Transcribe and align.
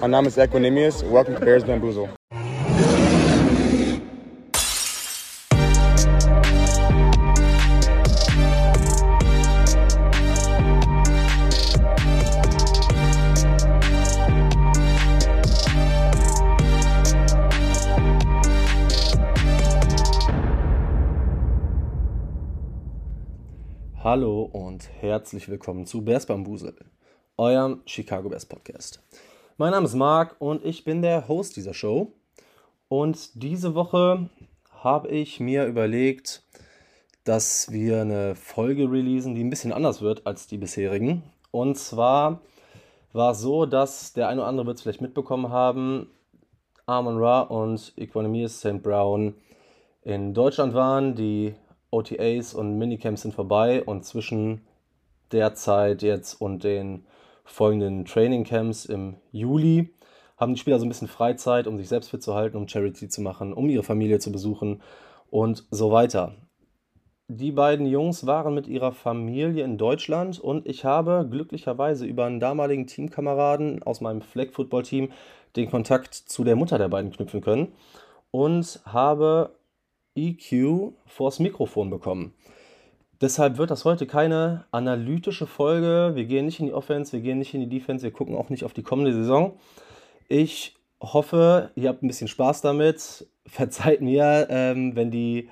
Mein 0.00 0.10
Name 0.10 0.28
ist 0.28 0.38
Equinemius. 0.38 1.02
Welcome 1.02 1.38
to 1.38 1.44
Bears 1.44 1.64
Bamboozle. 1.64 2.08
Hallo 24.02 24.42
und 24.44 24.88
herzlich 25.00 25.48
willkommen 25.48 25.84
zu 25.84 26.02
Bears 26.02 26.26
Bambusel, 26.26 26.76
eurem 27.36 27.82
Chicago 27.86 28.28
Bears 28.28 28.46
Podcast. 28.46 29.02
Mein 29.58 29.70
Name 29.70 29.86
ist 29.86 29.94
Marc 29.94 30.36
und 30.38 30.62
ich 30.66 30.84
bin 30.84 31.00
der 31.00 31.28
Host 31.28 31.56
dieser 31.56 31.72
Show. 31.72 32.12
Und 32.88 33.42
diese 33.42 33.74
Woche 33.74 34.28
habe 34.82 35.08
ich 35.08 35.40
mir 35.40 35.64
überlegt, 35.64 36.42
dass 37.24 37.72
wir 37.72 38.02
eine 38.02 38.34
Folge 38.34 38.92
releasen, 38.92 39.34
die 39.34 39.42
ein 39.42 39.48
bisschen 39.48 39.72
anders 39.72 40.02
wird 40.02 40.26
als 40.26 40.46
die 40.46 40.58
bisherigen. 40.58 41.22
Und 41.52 41.78
zwar 41.78 42.42
war 43.14 43.30
es 43.30 43.40
so, 43.40 43.64
dass 43.64 44.12
der 44.12 44.28
eine 44.28 44.42
oder 44.42 44.48
andere 44.48 44.66
wird 44.66 44.76
es 44.76 44.82
vielleicht 44.82 45.00
mitbekommen 45.00 45.48
haben, 45.48 46.10
Armon 46.84 47.16
Ra 47.16 47.40
und 47.40 47.94
Equanimous 47.96 48.58
St. 48.58 48.82
Brown 48.82 49.36
in 50.02 50.34
Deutschland 50.34 50.74
waren. 50.74 51.14
Die 51.14 51.54
OTAs 51.90 52.52
und 52.52 52.76
Minicamps 52.76 53.22
sind 53.22 53.32
vorbei 53.32 53.82
und 53.82 54.04
zwischen 54.04 54.66
der 55.32 55.54
Zeit 55.54 56.02
jetzt 56.02 56.42
und 56.42 56.62
den 56.62 57.06
folgenden 57.46 58.04
Trainingcamps 58.04 58.84
im 58.84 59.16
Juli 59.32 59.94
haben 60.36 60.54
die 60.54 60.60
Spieler 60.60 60.78
so 60.78 60.84
ein 60.84 60.90
bisschen 60.90 61.08
Freizeit, 61.08 61.66
um 61.66 61.78
sich 61.78 61.88
selbst 61.88 62.10
fit 62.10 62.22
zu 62.22 62.34
halten, 62.34 62.56
um 62.56 62.68
Charity 62.68 63.08
zu 63.08 63.22
machen, 63.22 63.54
um 63.54 63.68
ihre 63.70 63.82
Familie 63.82 64.18
zu 64.18 64.30
besuchen 64.30 64.82
und 65.30 65.64
so 65.70 65.90
weiter. 65.90 66.34
Die 67.28 67.50
beiden 67.50 67.86
Jungs 67.86 68.26
waren 68.26 68.54
mit 68.54 68.68
ihrer 68.68 68.92
Familie 68.92 69.64
in 69.64 69.78
Deutschland 69.78 70.38
und 70.38 70.66
ich 70.66 70.84
habe 70.84 71.26
glücklicherweise 71.28 72.06
über 72.06 72.24
einen 72.24 72.38
damaligen 72.38 72.86
Teamkameraden 72.86 73.82
aus 73.82 74.00
meinem 74.00 74.20
Flag 74.20 74.52
Football 74.52 74.84
Team 74.84 75.10
den 75.56 75.68
Kontakt 75.68 76.14
zu 76.14 76.44
der 76.44 76.54
Mutter 76.54 76.78
der 76.78 76.88
beiden 76.88 77.10
knüpfen 77.10 77.40
können 77.40 77.72
und 78.30 78.80
habe 78.84 79.56
EQ 80.14 80.92
vors 81.06 81.40
Mikrofon 81.40 81.90
bekommen. 81.90 82.34
Deshalb 83.20 83.56
wird 83.56 83.70
das 83.70 83.84
heute 83.84 84.06
keine 84.06 84.66
analytische 84.72 85.46
Folge. 85.46 86.12
Wir 86.14 86.24
gehen 86.26 86.44
nicht 86.44 86.60
in 86.60 86.66
die 86.66 86.74
Offense, 86.74 87.12
wir 87.12 87.20
gehen 87.20 87.38
nicht 87.38 87.54
in 87.54 87.60
die 87.60 87.68
Defense, 87.68 88.02
wir 88.02 88.10
gucken 88.10 88.36
auch 88.36 88.50
nicht 88.50 88.64
auf 88.64 88.74
die 88.74 88.82
kommende 88.82 89.12
Saison. 89.14 89.58
Ich 90.28 90.76
hoffe, 91.00 91.70
ihr 91.76 91.88
habt 91.88 92.02
ein 92.02 92.08
bisschen 92.08 92.28
Spaß 92.28 92.60
damit. 92.60 93.26
Verzeiht 93.46 94.02
mir, 94.02 94.48
ähm, 94.50 94.96
wenn 94.96 95.10
die, 95.10 95.48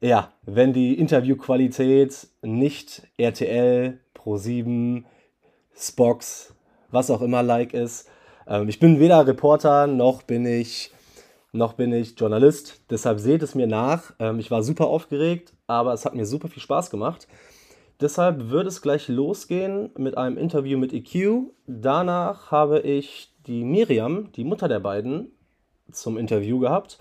ja, 0.00 0.32
wenn 0.42 0.72
die 0.72 0.94
Interviewqualität 0.98 2.28
nicht 2.42 3.02
RTL, 3.16 3.98
Pro7, 4.14 5.04
Spox, 5.76 6.54
was 6.90 7.10
auch 7.10 7.22
immer 7.22 7.42
like 7.42 7.74
ist. 7.74 8.08
Ähm, 8.46 8.68
ich 8.68 8.78
bin 8.78 9.00
weder 9.00 9.26
Reporter 9.26 9.86
noch 9.86 10.22
bin 10.22 10.46
ich 10.46 10.92
noch 11.54 11.74
bin 11.74 11.92
ich 11.92 12.18
Journalist. 12.18 12.82
Deshalb 12.90 13.20
seht 13.20 13.42
es 13.42 13.54
mir 13.54 13.66
nach. 13.66 14.12
Ähm, 14.18 14.38
ich 14.38 14.50
war 14.50 14.62
super 14.62 14.86
aufgeregt, 14.86 15.52
aber 15.66 15.92
es 15.92 16.04
hat 16.04 16.14
mir 16.14 16.26
super 16.26 16.48
viel 16.48 16.62
Spaß 16.62 16.90
gemacht. 16.90 17.28
Deshalb 18.00 18.50
wird 18.50 18.66
es 18.66 18.82
gleich 18.82 19.08
losgehen 19.08 19.90
mit 19.96 20.18
einem 20.18 20.36
Interview 20.36 20.78
mit 20.78 20.92
EQ. 20.92 21.52
Danach 21.66 22.50
habe 22.50 22.80
ich 22.80 23.32
die 23.46 23.64
Miriam, 23.64 24.32
die 24.32 24.44
Mutter 24.44 24.68
der 24.68 24.80
beiden, 24.80 25.30
zum 25.92 26.18
Interview 26.18 26.58
gehabt. 26.58 26.98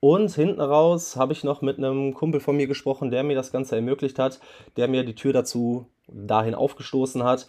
Und 0.00 0.30
hinten 0.34 0.60
raus 0.60 1.16
habe 1.16 1.32
ich 1.32 1.44
noch 1.44 1.62
mit 1.62 1.78
einem 1.78 2.12
Kumpel 2.12 2.40
von 2.40 2.56
mir 2.56 2.66
gesprochen, 2.66 3.10
der 3.10 3.22
mir 3.22 3.34
das 3.34 3.52
Ganze 3.52 3.76
ermöglicht 3.76 4.18
hat, 4.18 4.38
der 4.76 4.86
mir 4.86 5.02
die 5.02 5.14
Tür 5.14 5.32
dazu 5.32 5.86
dahin 6.08 6.54
aufgestoßen 6.54 7.24
hat. 7.24 7.48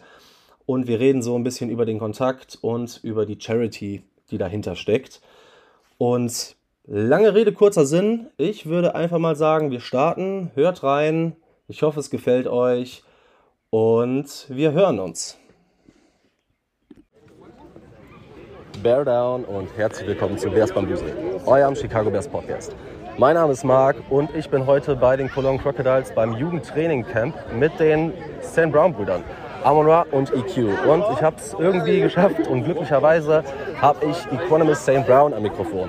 Und 0.64 0.86
wir 0.88 0.98
reden 0.98 1.20
so 1.20 1.36
ein 1.36 1.44
bisschen 1.44 1.68
über 1.68 1.84
den 1.84 1.98
Kontakt 1.98 2.58
und 2.62 2.98
über 3.02 3.26
die 3.26 3.38
Charity, 3.38 4.04
die 4.30 4.38
dahinter 4.38 4.74
steckt. 4.74 5.20
Und 5.98 6.56
lange 6.84 7.34
Rede, 7.34 7.52
kurzer 7.52 7.86
Sinn. 7.86 8.26
Ich 8.36 8.66
würde 8.66 8.94
einfach 8.94 9.18
mal 9.18 9.34
sagen, 9.34 9.70
wir 9.70 9.80
starten. 9.80 10.50
Hört 10.54 10.82
rein. 10.82 11.36
Ich 11.68 11.82
hoffe, 11.82 12.00
es 12.00 12.10
gefällt 12.10 12.46
euch. 12.46 13.02
Und 13.70 14.46
wir 14.48 14.72
hören 14.72 14.98
uns. 14.98 15.38
Bear 18.82 19.04
Down 19.04 19.44
und 19.44 19.74
herzlich 19.76 20.06
willkommen 20.06 20.36
zu 20.36 20.50
Bears 20.50 20.70
Bambusel, 20.70 21.12
eurem 21.46 21.74
Chicago 21.74 22.10
Bears 22.10 22.28
Podcast. 22.28 22.76
Mein 23.16 23.34
Name 23.34 23.54
ist 23.54 23.64
Marc 23.64 23.96
und 24.10 24.28
ich 24.36 24.50
bin 24.50 24.66
heute 24.66 24.94
bei 24.94 25.16
den 25.16 25.30
Cologne 25.30 25.58
Crocodiles 25.58 26.12
beim 26.14 26.34
Jugendtraining 26.36 27.02
Camp 27.04 27.34
mit 27.54 27.80
den 27.80 28.12
Stan 28.42 28.70
Brown 28.70 28.92
Brüdern. 28.92 29.24
Amon 29.66 29.88
Ra 29.88 30.06
und 30.12 30.32
EQ. 30.32 30.86
Und 30.86 31.04
ich 31.12 31.22
habe 31.22 31.36
es 31.38 31.52
irgendwie 31.58 32.00
geschafft 32.00 32.46
und 32.46 32.62
glücklicherweise 32.62 33.42
habe 33.80 34.06
ich 34.06 34.16
Equanimous 34.32 34.82
St. 34.82 35.04
Brown 35.04 35.34
am 35.34 35.42
Mikrofon. 35.42 35.88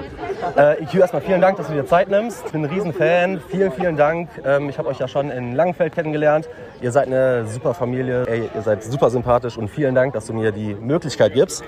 Äh, 0.58 0.82
EQ, 0.82 0.96
erstmal 0.96 1.22
vielen 1.22 1.42
Dank, 1.42 1.58
dass 1.58 1.68
du 1.68 1.74
dir 1.74 1.86
Zeit 1.86 2.10
nimmst. 2.10 2.44
Ich 2.48 2.52
bin 2.52 2.66
ein 2.66 2.72
Riesenfan. 2.72 3.40
Vielen, 3.50 3.72
vielen 3.72 3.96
Dank. 3.96 4.30
Ähm, 4.44 4.70
ich 4.70 4.80
habe 4.80 4.88
euch 4.88 4.98
ja 4.98 5.08
schon 5.08 5.30
in 5.30 5.54
Langenfeld 5.54 5.94
kennengelernt. 5.94 6.50
Ihr 6.82 6.92
seid 6.92 7.06
eine 7.06 7.46
super 7.46 7.76
Familie. 7.76 8.26
Ey, 8.26 8.50
ihr 8.52 8.62
seid 8.64 8.84
super 8.84 9.12
sympathisch 9.12 9.60
und 9.60 9.68
vielen 9.68 9.94
Dank, 9.94 10.14
dass 10.14 10.26
du 10.26 10.34
mir 10.34 10.52
die 10.52 10.74
Möglichkeit 10.74 11.36
gibst. 11.36 11.64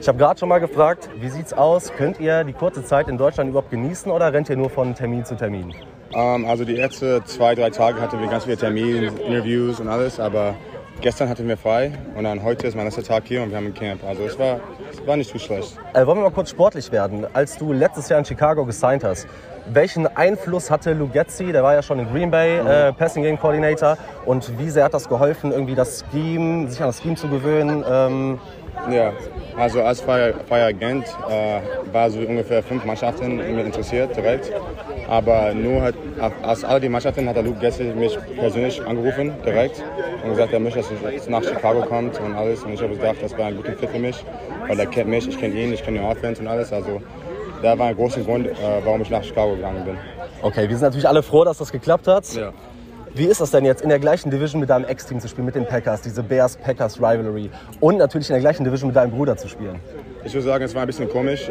Ich 0.00 0.08
habe 0.08 0.18
gerade 0.18 0.36
schon 0.40 0.48
mal 0.48 0.58
gefragt, 0.58 1.08
wie 1.20 1.28
sieht's 1.28 1.52
aus? 1.52 1.92
Könnt 1.96 2.18
ihr 2.18 2.42
die 2.42 2.54
kurze 2.54 2.82
Zeit 2.84 3.06
in 3.06 3.18
Deutschland 3.18 3.50
überhaupt 3.50 3.70
genießen 3.70 4.10
oder 4.10 4.32
rennt 4.32 4.50
ihr 4.50 4.56
nur 4.56 4.70
von 4.70 4.96
Termin 4.96 5.24
zu 5.24 5.36
Termin? 5.36 5.74
Um, 6.12 6.18
ähm, 6.42 6.46
also 6.46 6.64
die 6.64 6.76
ersten 6.76 7.24
zwei, 7.24 7.54
drei 7.54 7.70
Tage 7.70 8.00
hatten 8.00 8.20
wir 8.20 8.26
ganz 8.26 8.42
viele 8.44 8.56
Termine, 8.56 9.12
Interviews 9.24 9.78
und 9.78 9.86
alles, 9.86 10.18
aber 10.18 10.56
gestern 11.00 11.28
hatten 11.28 11.48
wir 11.48 11.56
frei 11.56 11.92
und 12.14 12.24
dann 12.24 12.42
heute 12.42 12.66
ist 12.66 12.76
mein 12.76 12.84
letzter 12.84 13.02
Tag 13.02 13.24
hier 13.26 13.42
und 13.42 13.50
wir 13.50 13.56
haben 13.56 13.66
ein 13.66 13.74
Camp. 13.74 14.04
Also 14.04 14.24
es 14.24 14.38
war, 14.38 14.60
es 14.90 15.06
war 15.06 15.16
nicht 15.16 15.30
zu 15.30 15.38
schlecht. 15.38 15.76
Äh, 15.94 16.06
wollen 16.06 16.18
wir 16.18 16.24
mal 16.24 16.30
kurz 16.30 16.50
sportlich 16.50 16.92
werden? 16.92 17.26
Als 17.32 17.56
du 17.56 17.72
letztes 17.72 18.08
Jahr 18.08 18.18
in 18.18 18.24
Chicago 18.24 18.64
gesigned 18.64 19.04
hast, 19.04 19.26
welchen 19.72 20.06
Einfluss 20.16 20.70
hatte 20.70 20.92
Lugetzi, 20.92 21.52
der 21.52 21.62
war 21.62 21.74
ja 21.74 21.82
schon 21.82 21.98
in 21.98 22.10
Green 22.10 22.30
Bay, 22.30 22.58
äh, 22.58 22.92
Passing 22.92 23.22
Game 23.22 23.38
Coordinator, 23.38 23.96
und 24.26 24.58
wie 24.58 24.70
sehr 24.70 24.84
hat 24.84 24.94
das 24.94 25.08
geholfen, 25.08 25.52
irgendwie 25.52 25.74
das 25.74 26.04
Scheme, 26.10 26.68
sich 26.68 26.80
an 26.80 26.88
das 26.88 27.00
Scheme 27.02 27.16
zu 27.16 27.28
gewöhnen? 27.28 27.84
Ähm 27.88 28.40
ja, 28.90 29.12
also 29.56 29.82
als 29.82 30.00
freier, 30.00 30.34
Agent 30.50 31.04
äh, 31.28 31.60
war 31.92 32.10
so 32.10 32.20
ungefähr 32.20 32.62
fünf 32.62 32.84
Mannschaften 32.84 33.38
interessiert 33.40 34.16
direkt. 34.16 34.50
Aber 35.10 35.52
nur 35.52 35.82
hat, 35.82 35.94
aus 36.42 36.62
all 36.62 36.78
den 36.80 36.92
Mannschaften 36.92 37.28
hat 37.28 37.34
der 37.34 37.42
Luke 37.42 37.58
Gessel 37.58 37.96
mich 37.96 38.16
persönlich 38.36 38.80
angerufen 38.86 39.32
direkt 39.44 39.82
und 40.22 40.30
gesagt, 40.30 40.52
er 40.52 40.60
möchte, 40.60 40.78
dass 40.78 40.88
ich 40.88 41.28
nach 41.28 41.42
Chicago 41.42 41.82
kommt 41.82 42.20
und 42.20 42.32
alles. 42.32 42.62
Und 42.62 42.74
ich 42.74 42.80
habe 42.80 42.94
gedacht, 42.94 43.16
das 43.20 43.36
war 43.36 43.46
ein 43.46 43.56
guter 43.56 43.72
Fit 43.72 43.90
für 43.90 43.98
mich, 43.98 44.24
weil 44.68 44.78
er 44.78 44.86
kennt 44.86 45.10
mich, 45.10 45.26
ich 45.26 45.36
kenne 45.36 45.54
ihn, 45.56 45.72
ich 45.72 45.82
kenne 45.82 45.98
die 45.98 46.04
Offense 46.04 46.40
und 46.40 46.46
alles. 46.46 46.72
Also 46.72 47.02
da 47.60 47.76
war 47.76 47.88
ein 47.88 47.96
großer 47.96 48.20
Grund, 48.20 48.46
äh, 48.46 48.54
warum 48.84 49.02
ich 49.02 49.10
nach 49.10 49.24
Chicago 49.24 49.56
gegangen 49.56 49.84
bin. 49.84 49.96
Okay, 50.42 50.68
wir 50.68 50.76
sind 50.76 50.82
natürlich 50.82 51.08
alle 51.08 51.24
froh, 51.24 51.42
dass 51.42 51.58
das 51.58 51.72
geklappt 51.72 52.06
hat. 52.06 52.32
Ja. 52.32 52.52
Wie 53.12 53.24
ist 53.24 53.40
das 53.40 53.50
denn 53.50 53.64
jetzt 53.64 53.82
in 53.82 53.88
der 53.88 53.98
gleichen 53.98 54.30
Division 54.30 54.60
mit 54.60 54.70
deinem 54.70 54.84
Ex-Team 54.84 55.18
zu 55.18 55.26
spielen, 55.26 55.46
mit 55.46 55.56
den 55.56 55.66
Packers, 55.66 56.02
diese 56.02 56.22
Bears-Packers-Rivalry 56.22 57.50
und 57.80 57.96
natürlich 57.96 58.28
in 58.28 58.34
der 58.34 58.40
gleichen 58.40 58.62
Division 58.62 58.90
mit 58.90 58.96
deinem 58.96 59.10
Bruder 59.10 59.36
zu 59.36 59.48
spielen? 59.48 59.80
Ich 60.24 60.32
würde 60.32 60.46
sagen, 60.46 60.62
es 60.62 60.74
war 60.76 60.82
ein 60.82 60.86
bisschen 60.86 61.08
komisch, 61.08 61.48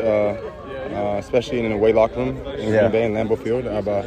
uh, 0.92 0.96
uh, 0.96 1.20
especially 1.20 1.60
in 1.60 1.72
the 1.72 1.80
way 1.80 1.92
locker 1.92 2.18
room 2.18 2.38
in 2.58 2.70
yeah. 2.72 2.82
Green 2.82 2.92
Bay 2.92 3.06
in 3.06 3.14
Lambeau 3.14 3.36
Field, 3.36 3.68
aber 3.68 4.04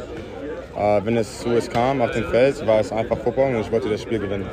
uh, 0.75 0.99
wenn 1.03 1.17
es 1.17 1.41
so 1.41 1.51
es 1.51 1.69
kam 1.69 2.01
auf 2.01 2.11
dem 2.11 2.25
Feld, 2.25 2.65
war 2.65 2.79
es 2.79 2.91
einfach 2.91 3.17
Football 3.17 3.55
und 3.55 3.61
ich 3.61 3.71
wollte 3.71 3.89
das 3.89 4.01
Spiel 4.01 4.19
gewinnen. 4.19 4.47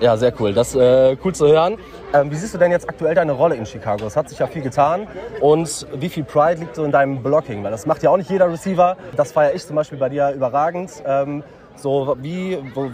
Ja, 0.00 0.16
sehr 0.16 0.32
cool. 0.40 0.52
Das 0.52 0.74
ist 0.74 0.80
äh, 0.80 1.16
cool 1.24 1.34
zu 1.34 1.46
hören. 1.46 1.78
Ähm, 2.12 2.30
wie 2.30 2.34
siehst 2.34 2.52
du 2.52 2.58
denn 2.58 2.70
jetzt 2.70 2.88
aktuell 2.88 3.14
deine 3.14 3.32
Rolle 3.32 3.54
in 3.54 3.64
Chicago? 3.64 4.06
Es 4.06 4.16
hat 4.16 4.28
sich 4.28 4.38
ja 4.38 4.46
viel 4.46 4.62
getan. 4.62 5.06
Und 5.40 5.86
wie 5.94 6.08
viel 6.08 6.24
Pride 6.24 6.60
liegt 6.60 6.76
so 6.76 6.84
in 6.84 6.92
deinem 6.92 7.22
Blocking? 7.22 7.62
Weil 7.62 7.70
das 7.70 7.86
macht 7.86 8.02
ja 8.02 8.10
auch 8.10 8.16
nicht 8.16 8.28
jeder 8.28 8.50
Receiver. 8.50 8.96
Das 9.16 9.32
feiere 9.32 9.54
ich 9.54 9.64
zum 9.66 9.76
Beispiel 9.76 9.98
bei 9.98 10.08
dir 10.08 10.30
überragend. 10.30 10.90
Ähm, 11.06 11.42
so, 11.76 12.16
wie, 12.20 12.58
wo, 12.74 12.90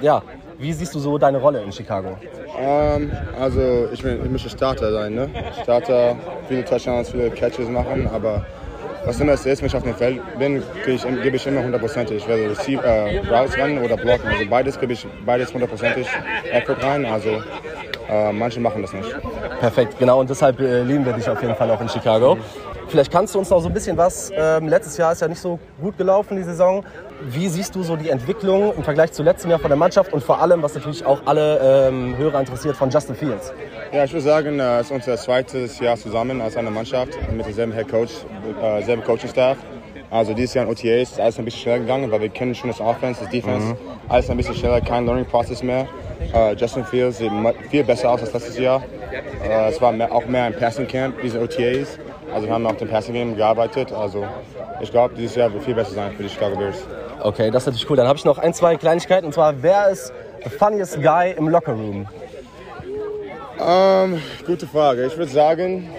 ja, 0.00 0.22
wie 0.58 0.72
siehst 0.72 0.94
du 0.94 0.98
so 0.98 1.18
deine 1.18 1.38
Rolle 1.38 1.62
in 1.62 1.72
Chicago? 1.72 2.16
Um, 2.62 2.68
ähm, 2.68 3.12
also 3.40 3.88
ich, 3.92 4.04
will, 4.04 4.20
ich 4.24 4.30
möchte 4.30 4.48
Starter 4.48 4.92
sein, 4.92 5.14
ne? 5.14 5.28
Starter, 5.62 6.16
viele 6.48 6.64
Touchdowns, 6.64 7.10
viele 7.10 7.30
Catches 7.30 7.68
machen, 7.68 8.08
aber 8.12 8.44
was 9.04 9.20
immer 9.20 9.32
es 9.32 9.44
ist, 9.44 9.60
wenn 9.60 9.66
ich 9.66 9.74
auf 9.74 9.82
dem 9.82 9.96
Feld 9.96 10.20
bin, 10.38 10.62
ich, 10.86 11.02
gebe 11.22 11.36
ich 11.36 11.46
immer 11.46 11.62
hundertprozentig. 11.64 12.18
Ich 12.18 12.28
werde 12.28 12.50
Receive, 12.50 12.84
äh, 12.84 13.18
Routes 13.18 13.56
rennen 13.56 13.84
oder 13.84 13.96
blocken. 13.96 14.28
Also 14.28 14.44
beides 14.48 14.78
gebe 14.78 14.92
ich 14.92 15.04
beides 15.26 15.52
hundertprozentig 15.52 16.06
Effort 16.52 16.80
rein. 16.80 17.04
Also 17.04 17.42
äh, 18.08 18.32
manche 18.32 18.60
machen 18.60 18.80
das 18.80 18.92
nicht. 18.92 19.08
Perfekt, 19.58 19.98
genau. 19.98 20.20
Und 20.20 20.30
deshalb 20.30 20.60
äh, 20.60 20.82
lieben 20.82 21.04
wir 21.04 21.14
dich 21.14 21.28
auf 21.28 21.42
jeden 21.42 21.56
Fall 21.56 21.68
auch 21.72 21.80
in 21.80 21.88
Chicago. 21.88 22.38
Vielleicht 22.92 23.10
kannst 23.10 23.34
du 23.34 23.38
uns 23.38 23.48
noch 23.48 23.62
so 23.62 23.68
ein 23.68 23.72
bisschen 23.72 23.96
was. 23.96 24.30
Ähm, 24.36 24.68
letztes 24.68 24.98
Jahr 24.98 25.12
ist 25.12 25.22
ja 25.22 25.28
nicht 25.28 25.40
so 25.40 25.58
gut 25.80 25.96
gelaufen, 25.96 26.36
die 26.36 26.42
Saison. 26.42 26.84
Wie 27.22 27.48
siehst 27.48 27.74
du 27.74 27.82
so 27.82 27.96
die 27.96 28.10
Entwicklung 28.10 28.74
im 28.76 28.84
Vergleich 28.84 29.12
zu 29.12 29.22
letztem 29.22 29.50
Jahr 29.50 29.58
von 29.60 29.70
der 29.70 29.78
Mannschaft 29.78 30.12
und 30.12 30.22
vor 30.22 30.42
allem, 30.42 30.62
was 30.62 30.74
natürlich 30.74 31.06
auch 31.06 31.22
alle 31.24 31.88
ähm, 31.88 32.18
Hörer 32.18 32.40
interessiert, 32.40 32.76
von 32.76 32.90
Justin 32.90 33.14
Fields? 33.14 33.50
Ja, 33.94 34.04
ich 34.04 34.12
würde 34.12 34.20
sagen, 34.20 34.60
äh, 34.60 34.80
es 34.80 34.88
ist 34.88 34.92
unser 34.92 35.16
zweites 35.16 35.80
Jahr 35.80 35.96
zusammen 35.96 36.42
als 36.42 36.54
eine 36.58 36.70
Mannschaft 36.70 37.16
mit 37.34 37.46
demselben 37.46 37.72
Head 37.72 37.88
Coach, 37.88 38.12
äh, 38.62 38.82
selben 38.82 39.02
Coaching-Staff. 39.04 39.56
Also 40.10 40.34
dieses 40.34 40.52
Jahr 40.52 40.66
in 40.66 40.70
OTAs 40.70 41.12
ist 41.12 41.18
alles 41.18 41.38
ein 41.38 41.46
bisschen 41.46 41.62
schneller 41.62 41.78
gegangen, 41.78 42.10
weil 42.10 42.20
wir 42.20 42.28
kennen 42.28 42.54
schon 42.54 42.68
das 42.68 42.82
Offense, 42.82 43.22
das 43.22 43.30
Defense. 43.30 43.74
Alles 44.10 44.28
ein 44.28 44.36
bisschen 44.36 44.54
schneller, 44.54 44.82
kein 44.82 45.06
Learning 45.06 45.24
Process 45.24 45.62
mehr. 45.62 45.88
Äh, 46.34 46.54
Justin 46.54 46.84
Fields 46.84 47.18
sieht 47.18 47.32
viel 47.70 47.84
besser 47.84 48.10
aus 48.10 48.20
als 48.20 48.32
letztes 48.32 48.58
Jahr. 48.58 48.82
Äh, 49.44 49.68
es 49.70 49.80
war 49.80 49.92
mehr, 49.92 50.12
auch 50.12 50.26
mehr 50.26 50.44
ein 50.44 50.54
Passing 50.54 50.86
Camp, 50.86 51.20
diese 51.22 51.40
OTAs. 51.40 51.98
Also 52.32 52.46
wir 52.46 52.54
haben 52.54 52.66
auf 52.66 52.76
dem 52.76 52.88
Passing 52.88 53.14
Game 53.14 53.36
gearbeitet. 53.36 53.92
Also 53.92 54.24
ich 54.80 54.90
glaube, 54.90 55.14
dieses 55.14 55.36
Jahr 55.36 55.52
wird 55.52 55.64
viel 55.64 55.74
besser 55.74 55.92
sein 55.92 56.12
für 56.12 56.22
die 56.22 56.28
Chicago 56.28 56.56
Bears. 56.56 56.86
Okay, 57.22 57.50
das 57.50 57.62
ist 57.62 57.66
natürlich 57.66 57.90
cool. 57.90 57.96
Dann 57.96 58.08
habe 58.08 58.18
ich 58.18 58.24
noch 58.24 58.38
ein, 58.38 58.54
zwei 58.54 58.76
Kleinigkeiten. 58.76 59.26
Und 59.26 59.32
zwar, 59.32 59.62
wer 59.62 59.90
ist 59.90 60.12
the 60.42 60.50
funniest 60.50 61.00
guy 61.02 61.32
im 61.36 61.48
Locker 61.48 61.72
Room? 61.72 62.08
Ähm, 63.60 64.22
gute 64.46 64.66
Frage. 64.66 65.06
Ich 65.06 65.16
würde 65.16 65.30
sagen, 65.30 65.90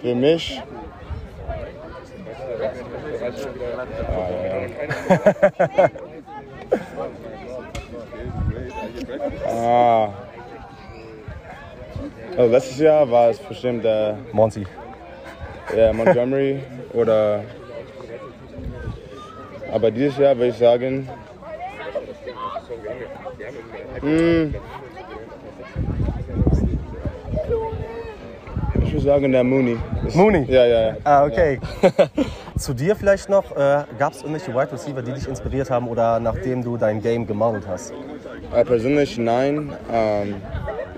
für 0.00 0.14
mich. 0.14 0.62
Ah, 4.08 4.28
ja. 5.76 5.90
ah. 9.58 10.12
Also 12.36 12.52
letztes 12.52 12.78
Jahr 12.78 13.10
war 13.10 13.30
es 13.30 13.38
bestimmt 13.40 13.84
der 13.84 14.16
Monty. 14.32 14.64
ja, 15.76 15.92
Montgomery 15.92 16.62
oder. 16.92 17.42
Aber 19.72 19.90
dieses 19.90 20.16
Jahr 20.18 20.36
würde 20.36 20.48
ich 20.48 20.56
sagen. 20.56 21.08
hm, 24.00 24.54
ich 28.88 28.94
würde 28.94 29.04
sagen 29.04 29.32
der 29.32 29.44
Mooney. 29.44 29.76
Ist- 30.06 30.16
Mooney? 30.16 30.44
Ja, 30.48 30.64
ja, 30.66 30.80
ja. 30.88 30.96
Ah, 31.04 31.24
okay. 31.24 31.60
Zu 32.58 32.74
dir 32.74 32.96
vielleicht 32.96 33.28
noch, 33.28 33.52
äh, 33.56 33.84
gab 33.98 34.12
es 34.12 34.22
irgendwelche 34.22 34.52
Wide 34.52 34.72
Receiver, 34.72 35.02
die 35.02 35.12
dich 35.12 35.28
inspiriert 35.28 35.70
haben 35.70 35.86
oder 35.88 36.18
nachdem 36.18 36.62
du 36.64 36.76
dein 36.76 37.00
Game 37.00 37.26
gemodelt 37.26 37.64
hast? 37.68 37.92
Äh, 38.54 38.64
persönlich 38.64 39.18
nein. 39.18 39.72
Ähm, 39.92 40.36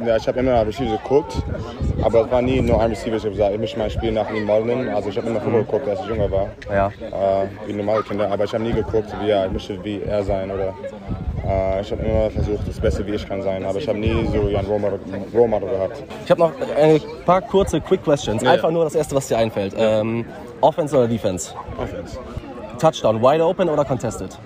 ja, 0.07 0.17
ich 0.17 0.27
habe 0.27 0.39
immer 0.41 0.65
Receiver 0.67 0.97
geguckt, 0.97 1.43
aber 2.03 2.25
es 2.25 2.31
war 2.31 2.41
nie 2.41 2.61
nur 2.63 2.81
ein 2.81 2.91
Receiver. 2.91 3.17
Ich 3.17 3.23
habe 3.25 3.33
gesagt, 3.35 3.53
ich 3.53 3.61
möchte 3.61 3.79
mein 3.79 3.91
Spiel 3.91 4.13
nach 4.13 4.31
ihm 4.31 4.45
modeln. 4.47 4.89
Also 4.89 5.11
ich 5.11 5.19
habe 5.19 5.27
immer 5.29 5.41
Football 5.41 5.65
geguckt, 5.65 5.89
als 5.89 6.01
ich 6.01 6.07
jünger 6.07 6.31
war. 6.31 6.47
Ja. 6.73 6.87
äh, 6.87 7.47
wie 7.67 7.73
normale 7.75 8.03
Kinder, 8.05 8.31
aber 8.31 8.45
ich 8.45 8.55
habe 8.55 8.63
nie 8.65 8.73
geguckt, 8.73 9.13
wie 9.21 9.29
ja, 9.29 9.45
ich 9.47 9.53
möchte 9.53 9.85
wie 9.85 10.01
er 10.03 10.23
sein 10.23 10.51
oder 10.51 10.73
ich 11.81 11.93
habe 11.93 12.03
immer 12.03 12.31
versucht, 12.31 12.69
das 12.69 12.79
Beste 12.81 13.07
wie 13.07 13.13
ich 13.13 13.27
kann 13.27 13.43
sein, 13.43 13.65
aber 13.65 13.79
ich 13.79 13.89
habe 13.89 13.99
nie 13.99 14.27
so 14.33 14.43
Model, 14.79 15.01
Role 15.35 15.49
Model 15.49 15.69
gehabt. 15.69 16.03
Ich 16.25 16.31
habe 16.31 16.41
noch 16.41 16.53
ein 16.77 17.01
paar 17.25 17.41
kurze 17.43 17.81
Quick 17.81 18.05
Questions. 18.05 18.45
Einfach 18.45 18.69
ja. 18.69 18.71
nur 18.71 18.85
das 18.85 18.95
erste, 18.95 19.15
was 19.15 19.29
dir 19.29 19.39
einfällt. 19.39 19.75
Ähm, 19.77 20.25
Offense 20.61 20.97
oder 20.97 21.09
Defense? 21.09 21.55
Offense. 21.79 22.19
Touchdown, 22.79 23.21
wide 23.21 23.45
open 23.45 23.69
oder 23.69 23.85
contested? 23.85 24.39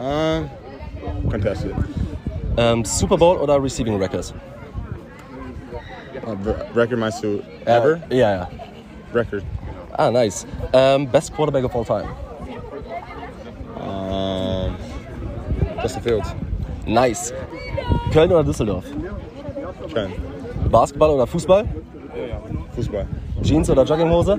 Äh, 0.00 0.42
contested. 1.30 1.74
Ähm, 2.56 2.84
Super 2.84 3.16
Bowl 3.16 3.36
oder 3.38 3.62
Receiving 3.62 3.98
Records? 4.00 4.34
Uh, 6.24 6.36
record 6.76 6.98
meinst 6.98 7.22
du 7.24 7.42
ever? 7.64 7.98
Äh, 8.10 8.18
ja, 8.18 8.34
ja. 8.34 8.48
Record. 9.12 9.42
Ah, 9.92 10.10
nice. 10.10 10.46
Ähm, 10.72 11.08
best 11.08 11.34
Quarterback 11.34 11.64
of 11.64 11.74
all 11.74 11.84
time? 11.84 12.08
Ähm, 13.80 14.41
Justin 15.82 16.02
Fields. 16.02 16.34
Nice. 16.86 17.32
Köln 18.12 18.30
oder 18.30 18.44
Düsseldorf? 18.44 18.84
Köln. 19.92 20.12
Basketball 20.70 21.10
oder 21.10 21.26
Fußball? 21.26 21.64
Fußball. 22.74 23.06
Jeans 23.42 23.68
oder 23.70 23.84
Jogginghose? 23.84 24.38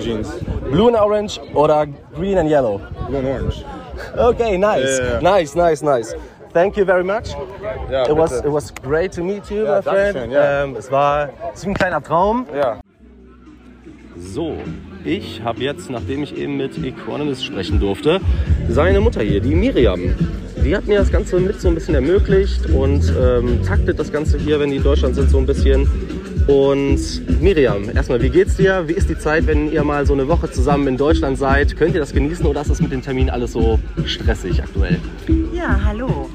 Jeans. 0.00 0.28
Blue 0.70 0.88
and 0.88 0.96
Orange 0.96 1.40
oder 1.54 1.86
Green 2.14 2.38
and 2.38 2.50
Yellow? 2.50 2.80
Blue 3.08 3.18
and 3.18 3.28
orange. 3.28 3.64
Okay, 4.16 4.58
nice. 4.58 4.98
Ja. 4.98 5.20
Nice, 5.20 5.54
nice, 5.54 5.82
nice. 5.82 6.14
Thank 6.52 6.76
you 6.76 6.84
very 6.84 7.04
much. 7.04 7.34
Ja, 7.90 8.04
It 8.08 8.16
was, 8.16 8.32
it 8.40 8.50
was 8.52 8.72
great 8.82 9.12
to 9.14 9.22
meet 9.22 9.48
you, 9.50 9.64
Ja, 9.64 9.76
my 9.76 9.82
friend. 9.82 10.16
dankeschön, 10.16 10.30
ja. 10.30 10.64
Ähm, 10.64 10.76
es 10.76 10.90
war 10.90 11.28
es 11.54 11.64
wie 11.64 11.70
ein 11.70 11.74
kleiner 11.74 12.02
Traum. 12.02 12.46
Ja. 12.56 12.80
So, 14.18 14.54
ich 15.04 15.42
habe 15.44 15.60
jetzt, 15.60 15.90
nachdem 15.90 16.22
ich 16.22 16.36
eben 16.36 16.56
mit 16.56 16.82
Equanimous 16.82 17.44
sprechen 17.44 17.78
durfte, 17.78 18.20
seine 18.68 19.00
Mutter 19.00 19.20
hier, 19.22 19.40
die 19.40 19.54
Miriam. 19.54 20.00
Die 20.66 20.74
hat 20.74 20.88
mir 20.88 20.98
das 20.98 21.12
Ganze 21.12 21.38
mit 21.38 21.60
so 21.60 21.68
ein 21.68 21.76
bisschen 21.76 21.94
ermöglicht 21.94 22.66
und 22.70 23.12
ähm, 23.16 23.62
taktet 23.64 24.00
das 24.00 24.10
Ganze 24.10 24.36
hier, 24.36 24.58
wenn 24.58 24.70
die 24.70 24.78
in 24.78 24.82
Deutschland 24.82 25.14
sind, 25.14 25.30
so 25.30 25.38
ein 25.38 25.46
bisschen. 25.46 25.88
Und 26.48 27.40
Miriam, 27.40 27.88
erstmal, 27.88 28.20
wie 28.20 28.30
geht's 28.30 28.56
dir? 28.56 28.82
Wie 28.88 28.94
ist 28.94 29.08
die 29.08 29.16
Zeit, 29.16 29.46
wenn 29.46 29.70
ihr 29.70 29.84
mal 29.84 30.04
so 30.06 30.12
eine 30.12 30.26
Woche 30.26 30.50
zusammen 30.50 30.88
in 30.88 30.96
Deutschland 30.96 31.38
seid? 31.38 31.76
Könnt 31.76 31.94
ihr 31.94 32.00
das 32.00 32.12
genießen 32.12 32.44
oder 32.44 32.62
ist 32.62 32.70
das 32.70 32.80
mit 32.80 32.90
den 32.90 33.00
Terminen 33.00 33.30
alles 33.30 33.52
so 33.52 33.78
stressig 34.06 34.60
aktuell? 34.60 34.98
Ja, 35.54 35.80
hallo. 35.84 36.28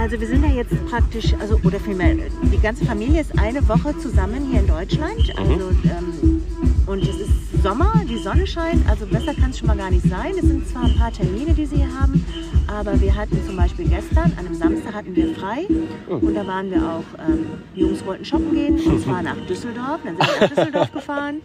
Also 0.00 0.18
wir 0.18 0.26
sind 0.26 0.42
ja 0.42 0.54
jetzt 0.54 0.72
praktisch, 0.86 1.34
also 1.40 1.60
oder 1.62 1.78
vielmehr, 1.78 2.16
die 2.50 2.58
ganze 2.62 2.86
Familie 2.86 3.20
ist 3.20 3.38
eine 3.38 3.60
Woche 3.68 3.94
zusammen 3.98 4.48
hier 4.50 4.60
in 4.60 4.66
Deutschland. 4.66 5.30
Also, 5.36 5.52
ähm, 5.84 6.40
und 6.86 7.02
es 7.02 7.20
ist 7.20 7.49
Sommer, 7.62 7.92
die 8.08 8.16
Sonne 8.16 8.46
scheint, 8.46 8.88
also 8.88 9.04
besser 9.04 9.34
kann 9.34 9.50
es 9.50 9.58
schon 9.58 9.66
mal 9.66 9.76
gar 9.76 9.90
nicht 9.90 10.06
sein. 10.08 10.32
Es 10.32 10.46
sind 10.46 10.66
zwar 10.66 10.84
ein 10.84 10.96
paar 10.96 11.12
Termine, 11.12 11.52
die 11.52 11.66
sie 11.66 11.76
hier 11.76 12.00
haben, 12.00 12.24
aber 12.66 12.98
wir 13.00 13.14
hatten 13.14 13.38
zum 13.46 13.56
Beispiel 13.56 13.86
gestern, 13.86 14.32
an 14.38 14.46
einem 14.46 14.54
Samstag 14.54 14.94
hatten 14.94 15.14
wir 15.14 15.34
frei 15.34 15.66
und 16.08 16.34
da 16.34 16.46
waren 16.46 16.70
wir 16.70 16.78
auch, 16.78 17.04
ähm, 17.28 17.46
die 17.76 17.80
Jungs 17.80 18.04
wollten 18.06 18.24
shoppen 18.24 18.54
gehen 18.54 18.80
und 18.80 19.02
zwar 19.02 19.22
nach 19.22 19.36
Düsseldorf, 19.46 20.00
dann 20.04 20.16
sind 20.16 20.26
wir 20.26 20.40
nach 20.40 20.48
Düsseldorf 20.48 20.92
gefahren 20.94 21.42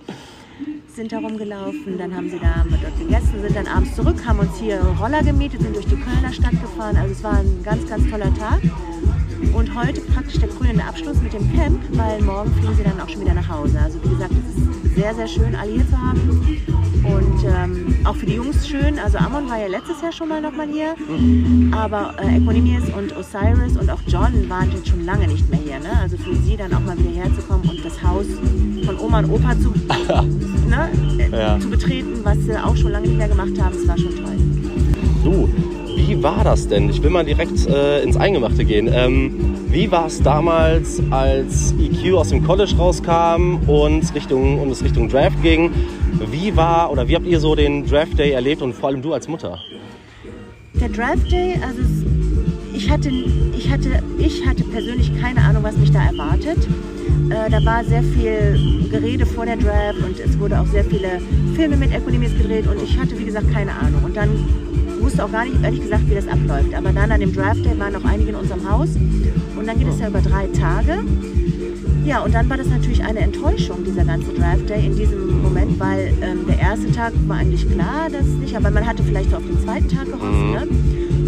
sind 0.95 1.11
da 1.11 1.17
rumgelaufen, 1.17 1.97
dann 1.97 2.15
haben 2.15 2.29
sie 2.29 2.39
da 2.39 2.63
wir 2.69 2.77
dort 2.77 2.97
gegessen, 2.97 3.41
sind 3.41 3.53
dann 3.53 3.67
abends 3.67 3.95
zurück, 3.95 4.15
haben 4.25 4.39
uns 4.39 4.57
hier 4.57 4.79
Roller 4.97 5.21
gemietet, 5.21 5.61
sind 5.61 5.75
durch 5.75 5.87
die 5.87 5.97
Kölner 5.97 6.31
Stadt 6.31 6.51
gefahren. 6.51 6.95
Also 6.95 7.11
es 7.11 7.21
war 7.21 7.39
ein 7.39 7.61
ganz, 7.63 7.85
ganz 7.89 8.09
toller 8.09 8.33
Tag. 8.33 8.61
Und 9.53 9.73
heute 9.75 10.01
praktisch 10.01 10.39
der 10.39 10.49
krönende 10.49 10.83
Abschluss 10.83 11.21
mit 11.21 11.33
dem 11.33 11.51
Camp, 11.55 11.79
weil 11.91 12.21
morgen 12.21 12.51
fliegen 12.55 12.75
sie 12.75 12.83
dann 12.83 12.99
auch 12.99 13.09
schon 13.09 13.21
wieder 13.21 13.33
nach 13.33 13.47
Hause. 13.49 13.79
Also 13.81 14.03
wie 14.03 14.09
gesagt, 14.09 14.31
es 14.31 14.57
ist 14.57 14.95
sehr, 14.95 15.13
sehr 15.15 15.27
schön, 15.27 15.55
alle 15.55 15.71
hier 15.71 15.89
zu 15.89 15.97
haben. 15.97 16.19
Und 17.05 17.43
ähm, 17.45 17.95
auch 18.05 18.15
für 18.15 18.25
die 18.25 18.33
Jungs 18.35 18.67
schön. 18.67 18.97
Also 18.99 19.17
Amon 19.19 19.47
war 19.49 19.59
ja 19.59 19.67
letztes 19.67 20.01
Jahr 20.01 20.11
schon 20.11 20.27
mal 20.29 20.41
nochmal 20.41 20.67
hier. 20.67 20.95
Aber 21.71 22.15
äh, 22.21 22.37
Equanimous 22.37 22.89
und 22.97 23.15
Osiris 23.15 23.77
und 23.77 23.89
auch 23.89 23.99
John 24.07 24.49
waren 24.49 24.71
jetzt 24.71 24.87
schon 24.87 25.05
lange 25.05 25.27
nicht 25.27 25.47
mehr 25.49 25.59
hier. 25.59 25.79
Ne? 25.79 25.89
Also 26.01 26.17
für 26.17 26.35
sie 26.35 26.57
dann 26.57 26.73
auch 26.73 26.79
mal 26.79 26.97
wieder 26.97 27.11
herzukommen 27.23 27.69
und 27.69 27.85
das 27.85 28.01
Haus 28.01 28.25
von 28.85 28.99
Oma 28.99 29.19
und 29.19 29.29
Opa 29.31 29.53
zu, 29.59 29.71
ne? 30.69 30.89
äh, 31.19 31.29
Ja. 31.39 31.59
zu 31.59 31.69
betreten, 31.69 32.21
was 32.23 32.37
sie 32.39 32.57
auch 32.57 32.75
schon 32.75 32.91
lange 32.91 33.07
nicht 33.07 33.17
mehr 33.17 33.27
gemacht 33.29 33.51
haben, 33.61 33.75
das 33.75 33.87
war 33.87 33.97
schon 33.97 34.15
toll. 34.15 34.37
Du, 35.23 35.49
wie 35.95 36.21
war 36.21 36.43
das 36.43 36.67
denn? 36.67 36.89
Ich 36.89 37.01
will 37.01 37.09
mal 37.09 37.25
direkt 37.25 37.67
äh, 37.67 38.01
ins 38.03 38.17
Eingemachte 38.17 38.65
gehen. 38.65 38.89
Ähm, 38.91 39.55
wie 39.69 39.89
war 39.91 40.07
es 40.07 40.21
damals, 40.21 41.01
als 41.09 41.73
EQ 41.79 42.15
aus 42.15 42.29
dem 42.29 42.43
College 42.43 42.73
rauskam 42.77 43.59
und, 43.67 44.13
Richtung, 44.13 44.59
und 44.59 44.69
es 44.69 44.83
Richtung 44.83 45.09
Draft 45.09 45.41
ging? 45.41 45.71
Wie 46.31 46.55
war 46.55 46.91
oder 46.91 47.07
wie 47.07 47.15
habt 47.15 47.25
ihr 47.25 47.39
so 47.39 47.55
den 47.55 47.85
Draft 47.85 48.17
Day 48.17 48.31
erlebt 48.31 48.61
und 48.61 48.73
vor 48.73 48.89
allem 48.89 49.01
du 49.01 49.13
als 49.13 49.27
Mutter? 49.27 49.59
Der 50.79 50.89
Draft 50.89 51.31
Day, 51.31 51.59
also 51.65 51.81
ich 52.73 52.89
hatte, 52.89 53.09
ich 53.09 53.69
hatte, 53.69 54.03
ich 54.17 54.45
hatte 54.45 54.63
persönlich 54.65 55.11
keine 55.21 55.41
Ahnung, 55.41 55.63
was 55.63 55.77
mich 55.77 55.91
da 55.91 56.05
erwartet. 56.05 56.57
Äh, 57.29 57.49
da 57.49 57.63
war 57.65 57.83
sehr 57.83 58.03
viel 58.03 58.87
Gerede 58.91 59.25
vor 59.25 59.45
der 59.45 59.57
Draft 59.57 59.99
und 60.05 60.19
es 60.19 60.37
wurde 60.39 60.59
auch 60.59 60.67
sehr 60.67 60.83
viele 60.83 61.19
Filme 61.55 61.77
mit 61.77 61.93
Equanimis 61.93 62.37
gedreht 62.37 62.67
und 62.67 62.81
ich 62.83 62.97
hatte, 62.99 63.17
wie 63.17 63.25
gesagt, 63.25 63.51
keine 63.51 63.71
Ahnung. 63.71 64.03
Und 64.03 64.15
dann 64.15 64.29
wusste 65.05 65.23
auch 65.23 65.31
gar 65.31 65.45
nicht, 65.45 65.63
ehrlich 65.63 65.81
gesagt, 65.81 66.09
wie 66.09 66.15
das 66.15 66.27
abläuft. 66.27 66.73
Aber 66.73 66.91
dann 66.91 67.11
an 67.11 67.19
dem 67.19 67.31
Draft 67.31 67.63
Day 67.63 67.77
waren 67.77 67.95
auch 67.95 68.03
einige 68.05 68.31
in 68.31 68.35
unserem 68.35 68.69
Haus 68.69 68.89
und 69.55 69.67
dann 69.67 69.77
geht 69.77 69.87
es 69.87 69.99
ja 69.99 70.07
über 70.07 70.19
drei 70.19 70.47
Tage. 70.47 71.03
Ja, 72.05 72.21
und 72.21 72.33
dann 72.33 72.49
war 72.49 72.57
das 72.57 72.67
natürlich 72.67 73.03
eine 73.03 73.19
Enttäuschung, 73.19 73.83
dieser 73.83 74.03
ganze 74.03 74.33
Draft 74.33 74.67
Day 74.67 74.85
in 74.85 74.95
diesem 74.95 75.41
Moment, 75.41 75.79
weil 75.79 76.13
ähm, 76.21 76.45
der 76.47 76.59
erste 76.59 76.91
Tag 76.91 77.13
war 77.27 77.37
eigentlich 77.37 77.69
klar, 77.69 78.09
dass 78.11 78.25
es 78.25 78.33
nicht, 78.35 78.55
aber 78.55 78.71
man 78.71 78.85
hatte 78.85 79.03
vielleicht 79.03 79.29
so 79.29 79.37
auf 79.37 79.43
den 79.43 79.59
zweiten 79.59 79.87
Tag 79.89 80.05
gehofft. 80.05 80.23
Ne? 80.23 80.67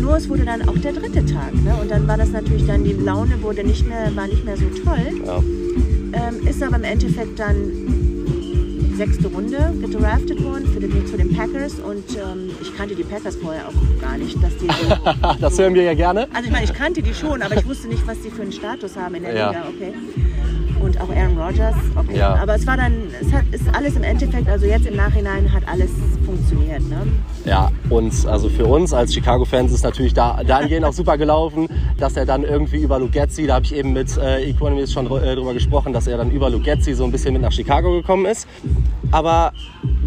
Nur 0.02 0.18
es 0.18 0.28
wurde 0.28 0.46
dann 0.46 0.68
auch 0.68 0.78
der 0.78 0.94
dritte 0.94 1.26
Tag. 1.26 1.54
Ne? 1.64 1.76
Und 1.80 1.92
dann 1.92 2.08
war 2.08 2.18
das 2.18 2.32
natürlich 2.32 2.66
dann, 2.66 2.84
die 2.84 2.94
Laune 2.94 3.42
wurde 3.42 3.64
nicht 3.64 3.88
mehr, 3.88 4.16
war 4.16 4.28
nicht 4.28 4.44
mehr 4.44 4.58
so 4.58 4.66
toll. 4.84 5.22
Ja. 5.26 5.38
Ähm, 6.14 6.48
ist 6.48 6.64
aber 6.64 6.78
im 6.78 6.84
Endeffekt 6.84 7.40
dann 7.40 7.56
sechste 8.98 9.28
Runde 9.28 9.74
gedraftet 9.80 10.44
worden 10.44 10.66
für 10.74 10.80
den, 10.80 11.06
zu 11.06 11.18
den 11.18 11.36
Packers 11.36 11.76
und 11.80 12.04
ähm, 12.18 12.50
ich 12.62 12.76
kannte 12.76 12.96
die 12.96 13.04
Packers 13.04 13.36
vorher 13.36 13.68
auch 13.68 14.02
gar 14.02 14.18
nicht, 14.18 14.36
dass 14.42 14.58
die 14.58 14.66
so 14.68 14.96
Das 15.40 15.60
hören 15.60 15.76
wir 15.76 15.84
ja 15.84 15.94
gerne. 15.94 16.28
also 16.34 16.46
ich 16.46 16.52
meine, 16.52 16.66
ich 16.66 16.74
kannte 16.74 17.04
die 17.04 17.14
schon, 17.14 17.42
aber 17.44 17.56
ich 17.58 17.66
wusste 17.68 17.88
nicht, 17.88 18.06
was 18.08 18.20
die 18.22 18.32
für 18.32 18.42
einen 18.42 18.52
Status 18.52 18.96
haben 18.96 19.14
in 19.16 19.24
der 19.24 19.36
Ja. 19.36 19.50
Liga, 19.50 19.64
okay. 19.70 19.94
Auch 21.00 21.10
Aaron 21.10 21.38
Rodgers. 21.38 21.76
Okay. 21.96 22.18
Ja. 22.18 22.36
Aber 22.36 22.56
es 22.56 22.66
war 22.66 22.78
dann, 22.78 22.94
es 23.22 23.32
hat, 23.32 23.44
ist 23.52 23.64
alles 23.74 23.96
im 23.96 24.04
Endeffekt, 24.04 24.48
also 24.50 24.66
jetzt 24.66 24.86
im 24.86 24.96
Nachhinein 24.96 25.52
hat 25.52 25.64
alles 25.68 25.90
funktioniert. 26.26 26.82
Ne? 26.90 26.98
Ja, 27.46 27.72
und 27.90 28.14
also 28.26 28.50
für 28.50 28.66
uns 28.66 28.94
als 28.94 29.14
Chicago-Fans 29.14 29.72
ist 29.72 29.84
natürlich 29.84 30.14
da, 30.14 30.44
dahingehend 30.44 30.86
auch 30.86 30.94
super 30.94 31.18
gelaufen, 31.18 31.68
dass 31.98 32.18
er 32.18 32.26
dann 32.26 32.44
irgendwie 32.44 32.84
über 32.84 33.00
Lugetzi, 33.00 33.48
da 33.48 33.56
habe 33.56 33.66
ich 33.66 33.76
eben 33.76 33.94
mit 33.94 34.18
äh, 34.18 34.50
Economist 34.50 34.94
schon 34.94 35.06
äh, 35.06 35.36
drüber 35.36 35.54
gesprochen, 35.54 35.94
dass 35.94 36.08
er 36.08 36.18
dann 36.18 36.32
über 36.32 36.50
Lugetzi 36.50 36.94
so 36.94 37.04
ein 37.04 37.12
bisschen 37.12 37.34
mit 37.34 37.42
nach 37.42 37.52
Chicago 37.52 37.92
gekommen 37.92 38.26
ist. 38.26 38.48
Aber 39.12 39.54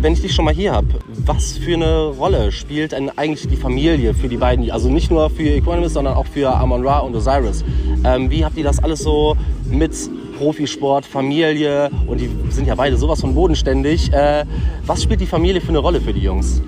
wenn 0.00 0.12
ich 0.12 0.23
dich 0.23 0.35
schon 0.35 0.44
mal 0.44 0.54
hier 0.54 0.73
habe, 0.73 0.88
was 1.25 1.59
für 1.59 1.75
eine 1.75 2.06
Rolle 2.06 2.52
spielt 2.52 2.92
denn 2.92 3.11
eigentlich 3.16 3.49
die 3.49 3.56
Familie 3.56 4.14
für 4.14 4.28
die 4.28 4.37
beiden? 4.37 4.70
Also 4.70 4.88
nicht 4.88 5.11
nur 5.11 5.30
für 5.30 5.50
Economist, 5.50 5.94
sondern 5.94 6.14
auch 6.14 6.26
für 6.26 6.54
Amon 6.54 6.87
Ra 6.87 6.99
und 6.99 7.14
Osiris. 7.14 7.64
Ähm, 8.04 8.30
wie 8.30 8.44
habt 8.44 8.56
ihr 8.56 8.64
das 8.64 8.82
alles 8.82 9.00
so 9.00 9.37
mit 9.70 9.92
Profisport, 10.40 11.04
Familie 11.04 11.90
und 12.06 12.18
die 12.18 12.30
sind 12.49 12.66
ja 12.66 12.75
beide 12.75 12.97
sowas 12.97 13.20
von 13.20 13.35
bodenständig. 13.35 14.11
Äh, 14.11 14.47
was 14.87 15.02
spielt 15.02 15.20
die 15.20 15.26
Familie 15.26 15.61
für 15.61 15.68
eine 15.68 15.80
Rolle 15.80 16.00
für 16.00 16.14
die 16.14 16.20
Jungs? 16.23 16.62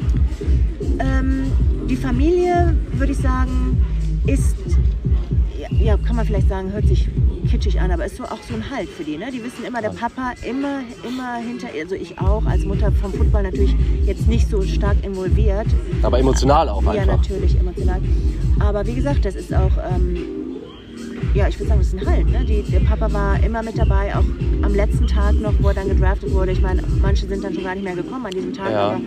Ähm, 0.98 1.50
die 1.88 1.96
Familie, 1.96 2.76
würde 2.92 3.12
ich 3.12 3.18
sagen, 3.18 3.82
ist, 4.26 4.56
ja, 5.58 5.68
ja, 5.74 5.96
kann 5.96 6.16
man 6.16 6.26
vielleicht 6.26 6.50
sagen, 6.50 6.70
hört 6.70 6.86
sich 6.86 7.08
kitschig 7.50 7.80
an, 7.80 7.90
aber 7.90 8.04
ist 8.04 8.18
so 8.18 8.24
auch 8.24 8.42
so 8.46 8.54
ein 8.54 8.70
Halt 8.70 8.90
für 8.90 9.04
die. 9.04 9.16
Ne? 9.16 9.30
Die 9.32 9.42
wissen 9.42 9.64
immer, 9.66 9.80
der 9.80 9.88
Papa 9.90 10.32
immer, 10.46 10.80
immer 11.08 11.36
hinter, 11.38 11.68
also 11.80 11.94
ich 11.94 12.18
auch 12.18 12.44
als 12.44 12.66
Mutter 12.66 12.92
vom 12.92 13.14
Football 13.14 13.44
natürlich 13.44 13.74
jetzt 14.04 14.28
nicht 14.28 14.50
so 14.50 14.60
stark 14.60 14.98
involviert. 15.02 15.66
Aber 16.02 16.18
emotional 16.18 16.68
auch 16.68 16.82
Ja, 16.82 16.90
einfach. 16.90 17.16
natürlich, 17.16 17.58
emotional. 17.58 18.02
Aber 18.60 18.86
wie 18.86 18.94
gesagt, 18.94 19.24
das 19.24 19.34
ist 19.34 19.54
auch, 19.54 19.72
ähm, 19.90 20.41
ja, 21.34 21.48
ich 21.48 21.58
würde 21.58 21.68
sagen, 21.68 21.80
das 21.80 21.88
ist 21.92 21.98
ein 21.98 22.06
Halt. 22.06 22.28
Ne? 22.30 22.44
Die, 22.44 22.62
der 22.62 22.80
Papa 22.80 23.12
war 23.12 23.42
immer 23.42 23.62
mit 23.62 23.78
dabei, 23.78 24.14
auch 24.14 24.24
am 24.62 24.74
letzten 24.74 25.06
Tag 25.06 25.34
noch, 25.40 25.54
wo 25.60 25.68
er 25.68 25.74
dann 25.74 25.88
gedraftet 25.88 26.32
wurde. 26.32 26.52
Ich 26.52 26.60
meine, 26.60 26.82
manche 27.00 27.26
sind 27.26 27.42
dann 27.42 27.54
schon 27.54 27.64
gar 27.64 27.74
nicht 27.74 27.84
mehr 27.84 27.94
gekommen 27.96 28.26
an 28.26 28.32
diesem 28.32 28.52
Tag, 28.52 28.70
Ja. 28.70 29.00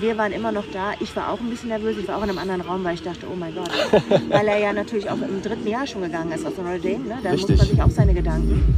Wir 0.00 0.16
waren 0.18 0.32
immer 0.32 0.52
noch 0.52 0.64
da. 0.72 0.92
Ich 1.00 1.14
war 1.16 1.32
auch 1.32 1.40
ein 1.40 1.50
bisschen 1.50 1.68
nervös. 1.68 1.96
Ich 1.98 2.08
war 2.08 2.18
auch 2.18 2.22
in 2.22 2.30
einem 2.30 2.38
anderen 2.38 2.60
Raum, 2.60 2.84
weil 2.84 2.94
ich 2.94 3.02
dachte, 3.02 3.26
oh 3.30 3.36
mein 3.36 3.54
Gott. 3.54 3.70
weil 4.28 4.46
er 4.48 4.58
ja 4.58 4.72
natürlich 4.72 5.08
auch 5.10 5.16
im 5.16 5.42
dritten 5.42 5.66
Jahr 5.66 5.86
schon 5.86 6.02
gegangen 6.02 6.32
ist 6.32 6.46
aus 6.46 6.56
Notre 6.56 6.78
Dame. 6.78 7.04
Ne? 7.04 7.18
Da 7.22 7.30
Richtig. 7.30 7.50
muss 7.50 7.58
man 7.58 7.68
sich 7.68 7.82
auch 7.82 7.90
seine 7.90 8.14
Gedanken. 8.14 8.74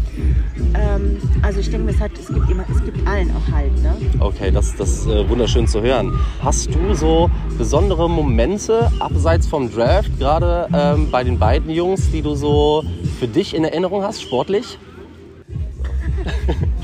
Ähm, 0.75 1.19
also 1.43 1.61
ich 1.61 1.71
denke, 1.71 1.91
es, 1.91 2.01
hat, 2.01 2.13
es, 2.19 2.29
gibt 2.29 2.51
immer, 2.51 2.65
es 2.71 2.85
gibt 2.85 3.07
allen 3.07 3.31
auch 3.31 3.53
Halt. 3.53 3.83
Ne? 3.83 3.95
Okay, 4.21 4.51
das, 4.51 4.77
das 4.77 5.01
ist 5.01 5.07
äh, 5.07 5.29
wunderschön 5.29 5.67
zu 5.67 5.83
hören. 5.83 6.19
Hast 6.43 6.75
du 6.75 6.95
so 6.95 7.31
besondere 7.59 8.09
Momente 8.09 8.91
abseits 8.99 9.47
vom 9.47 9.71
Draft, 9.73 10.19
gerade 10.19 10.69
ähm, 10.73 11.11
bei 11.11 11.25
den 11.25 11.39
beiden 11.39 11.71
Jungs, 11.71 12.11
die 12.11 12.23
du 12.23 12.35
so 12.35 12.85
für 13.19 13.29
dich 13.29 13.55
in 13.55 13.65
Erinnerung 13.65 14.03
hast, 14.03 14.23
sportlich? 14.23 14.79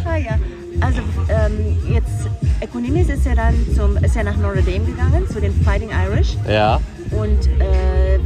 Ah 0.05 0.17
ja, 0.17 0.39
also 0.81 1.01
ähm, 1.29 1.77
jetzt 1.93 2.29
Equanimis 2.61 3.09
ist 3.09 3.27
ja 3.27 3.35
dann 3.35 3.55
zum, 3.75 3.97
ist 3.99 4.17
ja 4.17 4.23
nach 4.23 4.37
Notre 4.37 4.63
Dame 4.63 4.85
gegangen, 4.85 5.29
zu 5.29 5.41
den 5.41 5.53
Fighting 5.63 5.91
Irish. 5.91 6.37
Ja. 6.49 6.81
Und 7.11 7.47
äh, 7.61 8.19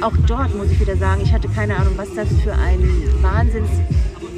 auch 0.00 0.12
dort 0.26 0.54
muss 0.56 0.70
ich 0.70 0.80
wieder 0.80 0.96
sagen, 0.96 1.22
ich 1.22 1.32
hatte 1.32 1.48
keine 1.48 1.76
Ahnung, 1.76 1.94
was 1.96 2.08
das 2.14 2.28
für 2.42 2.52
ein 2.52 2.80
Wahnsinns 3.20 3.70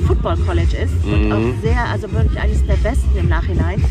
Football 0.07 0.37
College 0.39 0.77
ist. 0.77 0.93
Und 1.05 1.33
auch 1.33 1.63
sehr, 1.63 1.83
also 1.85 2.11
wirklich 2.13 2.39
eines 2.39 2.65
der 2.67 2.77
besten 2.77 3.17
im 3.17 3.29
Nachhinein. 3.29 3.83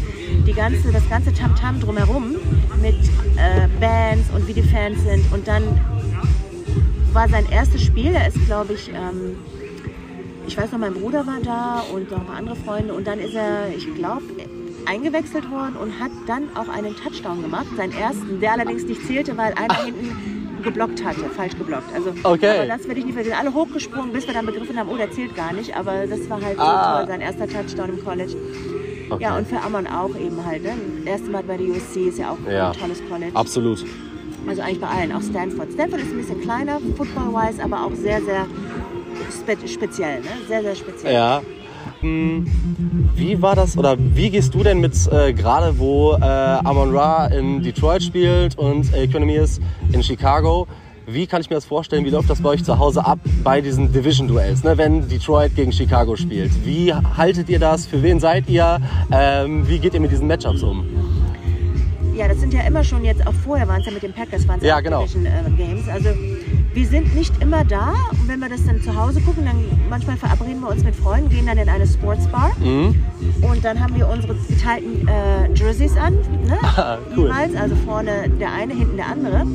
Die 0.45 0.53
ganze, 0.53 0.91
das 0.91 1.07
ganze 1.09 1.33
Tamtam 1.33 1.79
drumherum 1.79 2.35
mit 2.81 2.95
äh, 3.37 3.67
Bands 3.79 4.29
und 4.35 4.47
wie 4.47 4.53
die 4.53 4.61
Fans 4.61 5.01
sind. 5.03 5.31
Und 5.31 5.47
dann 5.47 5.63
war 7.13 7.29
sein 7.29 7.45
erstes 7.49 7.83
Spiel, 7.83 8.13
er 8.13 8.27
ist 8.27 8.45
glaube 8.45 8.73
ich, 8.73 8.89
ähm, 8.89 9.37
ich 10.47 10.57
weiß 10.57 10.71
noch, 10.71 10.79
mein 10.79 10.93
Bruder 10.93 11.25
war 11.25 11.39
da 11.43 11.83
und 11.93 12.11
noch 12.11 12.19
ein 12.19 12.25
paar 12.25 12.35
andere 12.37 12.55
Freunde. 12.55 12.93
Und 12.93 13.07
dann 13.07 13.19
ist 13.19 13.33
er, 13.33 13.69
ich 13.75 13.93
glaube, 13.95 14.23
eingewechselt 14.85 15.49
worden 15.49 15.75
und 15.77 15.99
hat 15.99 16.11
dann 16.27 16.43
auch 16.55 16.67
einen 16.67 16.95
Touchdown 16.95 17.41
gemacht, 17.41 17.67
seinen 17.77 17.93
ersten, 17.93 18.39
der 18.41 18.53
allerdings 18.53 18.83
nicht 18.83 19.05
zählte, 19.07 19.37
weil 19.37 19.53
einer 19.53 19.75
hinten 19.85 20.61
geblockt 20.63 21.03
hatte, 21.03 21.21
falsch 21.35 21.57
geblockt. 21.57 21.93
Also, 21.93 22.13
Okay. 22.23 22.59
Aber 22.59 22.67
das 22.67 22.87
werde 22.87 22.99
ich 22.99 23.05
nicht 23.05 23.15
vergessen. 23.15 23.37
Alle 23.39 23.53
hochgesprungen, 23.53 24.11
bis 24.13 24.27
wir 24.27 24.33
dann 24.33 24.45
begriffen 24.45 24.77
haben, 24.77 24.89
oh, 24.89 24.95
der 24.97 25.11
zählt 25.11 25.35
gar 25.35 25.53
nicht. 25.53 25.75
Aber 25.75 26.05
das 26.07 26.29
war 26.29 26.41
halt 26.41 26.57
so 26.57 26.63
Ah. 26.63 26.99
toll, 26.99 27.07
sein 27.07 27.21
erster 27.21 27.47
Touchdown 27.47 27.89
im 27.97 28.03
College. 28.03 28.33
Okay. 29.09 29.23
Ja, 29.23 29.37
und 29.37 29.47
für 29.47 29.59
Amon 29.61 29.85
auch 29.87 30.15
eben 30.15 30.43
halt. 30.45 30.63
Ne? 30.63 30.71
Das 30.99 31.05
erste 31.05 31.29
Mal 31.31 31.43
bei 31.43 31.57
der 31.57 31.67
USC 31.67 32.07
ist 32.07 32.17
ja 32.17 32.31
auch 32.31 32.37
Ja. 32.51 32.71
ein 32.71 32.77
tolles 32.77 33.01
College. 33.09 33.31
Absolut. 33.35 33.85
Also 34.47 34.61
eigentlich 34.61 34.79
bei 34.81 34.87
allen, 34.87 35.11
auch 35.13 35.21
Stanford. 35.21 35.71
Stanford 35.73 36.01
ist 36.01 36.11
ein 36.11 36.17
bisschen 36.17 36.41
kleiner, 36.41 36.79
football-wise, 36.97 37.63
aber 37.63 37.85
auch 37.85 37.93
sehr, 37.95 38.21
sehr 38.21 38.45
spe 39.31 39.67
speziell. 39.67 40.19
Ne? 40.21 40.27
Sehr, 40.47 40.61
sehr 40.61 40.75
speziell. 40.75 41.13
Ja. 41.13 41.41
Hm, 41.99 42.45
Wie 43.15 43.41
war 43.41 43.55
das 43.55 43.77
oder 43.77 43.95
wie 43.97 44.29
gehst 44.29 44.53
du 44.53 44.63
denn 44.63 44.79
mit, 44.79 44.93
äh, 45.11 45.33
gerade 45.33 45.77
wo 45.79 46.13
äh, 46.13 46.23
Amon 46.23 46.95
Ra 46.95 47.27
in 47.27 47.61
Detroit 47.61 48.03
spielt 48.03 48.57
und 48.57 48.93
äh, 48.93 49.03
Economist 49.03 49.61
in 49.91 50.03
Chicago, 50.03 50.67
wie 51.05 51.27
kann 51.27 51.41
ich 51.41 51.49
mir 51.49 51.55
das 51.55 51.65
vorstellen, 51.65 52.05
wie 52.05 52.09
läuft 52.09 52.29
das 52.29 52.41
bei 52.41 52.49
euch 52.49 52.63
zu 52.63 52.77
Hause 52.79 53.05
ab 53.05 53.19
bei 53.43 53.59
diesen 53.61 53.91
Division-Duells, 53.91 54.63
ne, 54.63 54.77
wenn 54.77 55.07
Detroit 55.09 55.55
gegen 55.55 55.71
Chicago 55.73 56.15
spielt? 56.15 56.65
Wie 56.65 56.93
haltet 56.93 57.49
ihr 57.49 57.59
das? 57.59 57.85
Für 57.85 58.01
wen 58.01 58.19
seid 58.19 58.49
ihr? 58.49 58.79
Ähm, 59.11 59.67
wie 59.67 59.79
geht 59.79 59.93
ihr 59.93 59.99
mit 59.99 60.11
diesen 60.11 60.27
Matchups 60.27 60.63
um? 60.63 60.85
Ja, 62.15 62.27
das 62.27 62.39
sind 62.39 62.53
ja 62.53 62.61
immer 62.61 62.83
schon 62.83 63.03
jetzt, 63.03 63.25
auch 63.25 63.33
vorher 63.33 63.67
waren 63.67 63.79
es 63.81 63.87
ja 63.87 63.91
mit 63.91 64.03
den 64.03 64.13
Packers, 64.13 64.47
waren 64.47 64.59
es 64.59 64.65
Ja, 64.65 64.79
genau. 64.81 65.01
Division 65.01 65.25
äh, 65.25 65.29
Games. 65.57 65.87
Also 65.89 66.09
wir 66.73 66.87
sind 66.87 67.13
nicht 67.15 67.39
immer 67.41 67.63
da 67.63 67.93
und 68.11 68.27
wenn 68.27 68.39
wir 68.39 68.49
das 68.49 68.65
dann 68.65 68.81
zu 68.81 68.95
Hause 68.95 69.21
gucken, 69.21 69.45
dann 69.45 69.57
manchmal 69.89 70.17
verabreden 70.17 70.61
wir 70.61 70.69
uns 70.69 70.83
mit 70.83 70.95
Freunden, 70.95 71.29
gehen 71.29 71.45
dann 71.45 71.57
in 71.57 71.69
eine 71.69 71.85
Sportsbar 71.87 72.51
Mhm. 72.59 72.95
und 73.41 73.63
dann 73.63 73.79
haben 73.79 73.95
wir 73.95 74.07
unsere 74.07 74.33
geteilten 74.35 75.07
äh, 75.07 75.51
Jerseys 75.53 75.95
an, 75.97 76.13
ne? 76.47 76.57
Ah, 76.63 76.97
cool. 77.15 77.27
jeweils, 77.27 77.55
also 77.55 77.75
vorne 77.85 78.29
der 78.39 78.51
eine, 78.51 78.73
hinten 78.73 78.97
der 78.97 79.07
andere. 79.07 79.45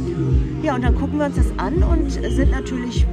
Ja, 0.62 0.74
und 0.74 0.82
dann 0.84 0.94
gucken 0.94 1.18
wir 1.18 1.26
uns 1.26 1.36
das 1.36 1.46
an 1.56 1.82
und 1.82 2.10
sind 2.10 2.50
natürlich, 2.50 3.06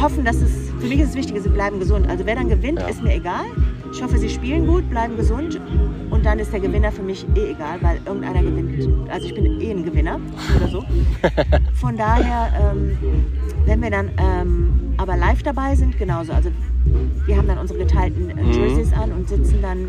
hoffen, 0.00 0.24
dass 0.24 0.36
es, 0.36 0.50
für 0.80 0.86
mich 0.86 1.00
ist 1.00 1.10
es 1.10 1.14
wichtig, 1.16 1.40
sie 1.42 1.48
bleiben 1.48 1.78
gesund. 1.80 2.08
Also 2.08 2.24
wer 2.26 2.34
dann 2.36 2.48
gewinnt, 2.48 2.78
Ja. 2.80 2.86
ist 2.88 3.02
mir 3.02 3.14
egal. 3.14 3.44
Ich 3.92 4.02
hoffe, 4.02 4.18
sie 4.18 4.30
spielen 4.30 4.66
gut, 4.66 4.88
bleiben 4.88 5.16
gesund 5.16 5.60
und 6.10 6.24
dann 6.24 6.38
ist 6.38 6.52
der 6.52 6.60
Gewinner 6.60 6.90
für 6.90 7.02
mich 7.02 7.26
eh 7.36 7.50
egal, 7.50 7.78
weil 7.82 7.98
irgendeiner 8.06 8.42
gewinnt. 8.42 8.88
Also 9.10 9.26
ich 9.26 9.34
bin 9.34 9.60
eh 9.60 9.70
ein 9.70 9.84
Gewinner 9.84 10.18
oder 10.56 10.68
so. 10.68 10.84
Von 11.74 11.96
daher, 11.96 12.48
ähm, 12.72 12.96
wenn 13.66 13.82
wir 13.82 13.90
dann 13.90 14.10
ähm, 14.18 14.94
aber 14.96 15.16
live 15.16 15.42
dabei 15.42 15.74
sind, 15.74 15.98
genauso. 15.98 16.32
Also 16.32 16.50
wir 17.26 17.36
haben 17.36 17.46
dann 17.46 17.58
unsere 17.58 17.78
geteilten 17.80 18.30
äh, 18.30 18.42
Mhm. 18.42 18.52
Jerseys 18.52 18.92
an 18.92 19.12
und 19.12 19.28
sitzen 19.28 19.58
dann 19.62 19.88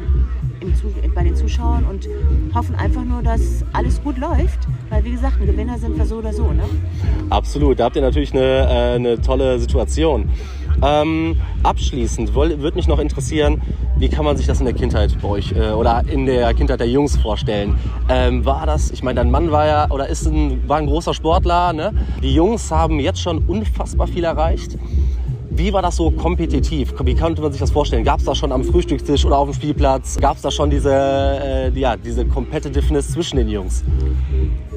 bei 1.13 1.23
den 1.23 1.35
Zuschauern 1.35 1.83
und 1.85 2.07
hoffen 2.55 2.73
einfach 2.75 3.03
nur, 3.03 3.21
dass 3.21 3.65
alles 3.73 4.01
gut 4.01 4.17
läuft. 4.17 4.59
Weil 4.89 5.03
wie 5.03 5.11
gesagt, 5.11 5.39
ein 5.41 5.45
Gewinner 5.47 5.77
sind 5.77 5.97
wir 5.97 6.05
so 6.05 6.17
oder 6.17 6.31
so. 6.31 6.51
Ne? 6.51 6.63
Absolut, 7.29 7.79
da 7.79 7.85
habt 7.85 7.95
ihr 7.97 8.01
natürlich 8.01 8.33
eine, 8.33 8.41
äh, 8.43 8.95
eine 8.95 9.19
tolle 9.21 9.59
Situation. 9.59 10.29
Ähm, 10.83 11.37
abschließend 11.63 12.35
würde 12.35 12.75
mich 12.75 12.87
noch 12.87 12.99
interessieren, 12.99 13.61
wie 13.95 14.09
kann 14.09 14.25
man 14.25 14.35
sich 14.35 14.47
das 14.47 14.59
in 14.59 14.65
der 14.65 14.73
Kindheit 14.73 15.17
bei 15.21 15.27
euch 15.29 15.53
äh, 15.53 15.71
oder 15.71 16.03
in 16.09 16.25
der 16.25 16.53
Kindheit 16.53 16.79
der 16.79 16.89
Jungs 16.89 17.15
vorstellen? 17.15 17.77
Ähm, 18.09 18.43
war 18.43 18.65
das, 18.65 18.91
ich 18.91 19.01
meine, 19.01 19.21
dein 19.21 19.31
Mann 19.31 19.51
war 19.51 19.65
ja 19.65 19.89
oder 19.91 20.09
ist 20.09 20.25
ein, 20.25 20.67
war 20.67 20.77
ein 20.77 20.87
großer 20.87 21.13
Sportler, 21.13 21.71
ne? 21.71 21.93
Die 22.21 22.33
Jungs 22.33 22.69
haben 22.69 22.99
jetzt 22.99 23.21
schon 23.21 23.45
unfassbar 23.47 24.07
viel 24.07 24.25
erreicht. 24.25 24.77
Wie 25.51 25.71
war 25.71 25.83
das 25.83 25.95
so 25.95 26.09
kompetitiv? 26.09 26.93
Wie 27.03 27.15
konnte 27.15 27.41
man 27.41 27.51
sich 27.51 27.61
das 27.61 27.71
vorstellen? 27.71 28.03
Gab 28.03 28.19
es 28.19 28.25
da 28.25 28.33
schon 28.33 28.51
am 28.51 28.63
Frühstückstisch 28.63 29.23
oder 29.23 29.37
auf 29.37 29.49
dem 29.49 29.53
Spielplatz? 29.53 30.17
Gab 30.19 30.35
es 30.35 30.41
da 30.41 30.49
schon 30.49 30.69
diese, 30.69 30.91
äh, 30.91 31.79
ja, 31.79 31.95
diese 31.95 32.25
Competitiveness 32.25 33.11
zwischen 33.11 33.37
den 33.37 33.47
Jungs? 33.47 33.83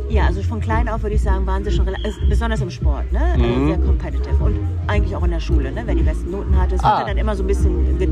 Ja, 0.08 0.26
also 0.26 0.42
von 0.42 0.60
klein 0.60 0.88
auf 0.88 1.02
würde 1.02 1.16
ich 1.16 1.22
sagen, 1.22 1.46
waren 1.46 1.64
sie 1.64 1.70
schon 1.72 1.86
also 1.88 2.18
besonders 2.28 2.60
im 2.60 2.70
Sport, 2.70 3.10
ne? 3.12 3.20
Mhm. 3.36 3.44
Äh, 3.44 3.66
sehr 3.66 3.78
competitive. 3.78 4.44
Und 4.44 4.56
eigentlich 4.86 5.14
auch 5.16 5.24
in 5.24 5.30
der 5.32 5.40
Schule, 5.40 5.72
ne? 5.72 5.82
Wer 5.84 5.94
die 5.94 6.02
besten 6.02 6.30
Noten 6.30 6.56
hatte. 6.60 6.76
Es 6.76 6.84
Ah. 6.84 6.98
wurde 7.00 7.08
dann 7.10 7.18
immer 7.18 7.34
so 7.34 7.42
ein 7.42 7.46
bisschen 7.46 7.98
ge 7.98 8.08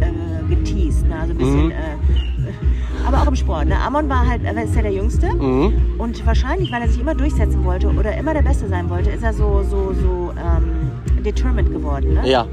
äh, 0.00 0.54
geteased, 0.54 1.06
ne? 1.08 1.14
Also 1.20 1.32
ein 1.32 1.38
bisschen. 1.38 1.64
Mhm. 1.66 1.70
Äh, 1.72 3.06
aber 3.06 3.22
auch 3.22 3.26
im 3.28 3.36
Sport. 3.36 3.66
Ne? 3.66 3.76
Amon 3.78 4.08
war 4.08 4.26
halt, 4.26 4.42
er 4.44 4.60
ist 4.62 4.74
ja 4.74 4.82
der 4.82 4.92
Jüngste. 4.92 5.32
Mhm. 5.34 5.72
Und 5.98 6.24
wahrscheinlich, 6.26 6.72
weil 6.72 6.82
er 6.82 6.88
sich 6.88 7.00
immer 7.00 7.14
durchsetzen 7.14 7.64
wollte 7.64 7.88
oder 7.88 8.16
immer 8.16 8.32
der 8.34 8.42
Beste 8.42 8.68
sein 8.68 8.88
wollte, 8.90 9.10
ist 9.10 9.22
er 9.22 9.32
so, 9.32 9.62
so, 9.62 9.92
so 9.92 10.32
ähm, 10.36 11.22
determined 11.24 11.70
geworden. 11.70 12.14
Ne? 12.14 12.28
Ja, 12.28 12.46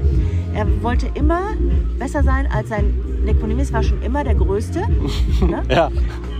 Er 0.54 0.66
wollte 0.82 1.08
immer 1.14 1.40
besser 1.98 2.22
sein 2.22 2.46
als 2.52 2.68
sein 2.68 2.92
Nekonimis 3.24 3.72
war 3.72 3.82
schon 3.82 4.00
immer 4.02 4.22
der 4.22 4.34
Größte. 4.34 4.80
ne? 5.40 5.62
ja. 5.70 5.90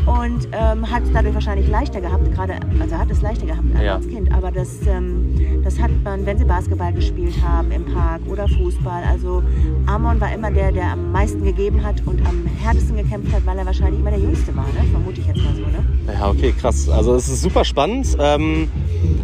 Und 0.07 0.49
ähm, 0.53 0.91
hat 0.91 1.03
es 1.05 1.13
dadurch 1.13 1.35
wahrscheinlich 1.35 1.69
leichter 1.69 2.01
gehabt, 2.01 2.31
gerade, 2.35 2.55
also 2.81 2.97
hat 2.99 3.11
es 3.11 3.23
leichter 3.23 3.47
gehabt 3.47 3.65
Ja. 3.83 3.95
als 3.97 4.07
Kind. 4.09 4.31
Aber 4.33 4.51
das, 4.51 4.87
ähm, 4.87 5.63
das 5.65 5.81
hat 5.81 5.91
man, 6.05 6.27
wenn 6.27 6.37
sie 6.39 6.45
Basketball 6.45 6.93
gespielt 6.93 7.35
haben 7.43 7.71
im 7.71 7.87
Park 7.87 8.21
oder 8.29 8.47
Fußball. 8.47 9.03
Also 9.11 9.43
Amon 9.87 10.21
war 10.21 10.33
immer 10.35 10.51
der, 10.51 10.73
der 10.73 10.93
am 10.93 11.11
meisten 11.13 11.43
gegeben 11.43 11.83
hat 11.83 12.03
und 12.07 12.21
am 12.27 12.45
härtesten 12.63 12.97
gekämpft 12.97 13.33
hat, 13.35 13.47
weil 13.47 13.57
er 13.59 13.65
wahrscheinlich 13.67 14.01
immer 14.01 14.11
der 14.11 14.21
Jüngste 14.21 14.55
war, 14.55 14.67
ne? 14.67 14.89
vermute 14.91 15.21
ich 15.21 15.27
jetzt 15.27 15.39
mal 15.39 15.55
so. 15.55 15.63
Ne? 15.63 15.85
Ja, 16.13 16.29
okay, 16.29 16.53
krass. 16.53 16.89
Also 16.89 17.15
es 17.15 17.29
ist 17.29 17.41
super 17.41 17.65
spannend. 17.65 18.15
Ähm, 18.19 18.69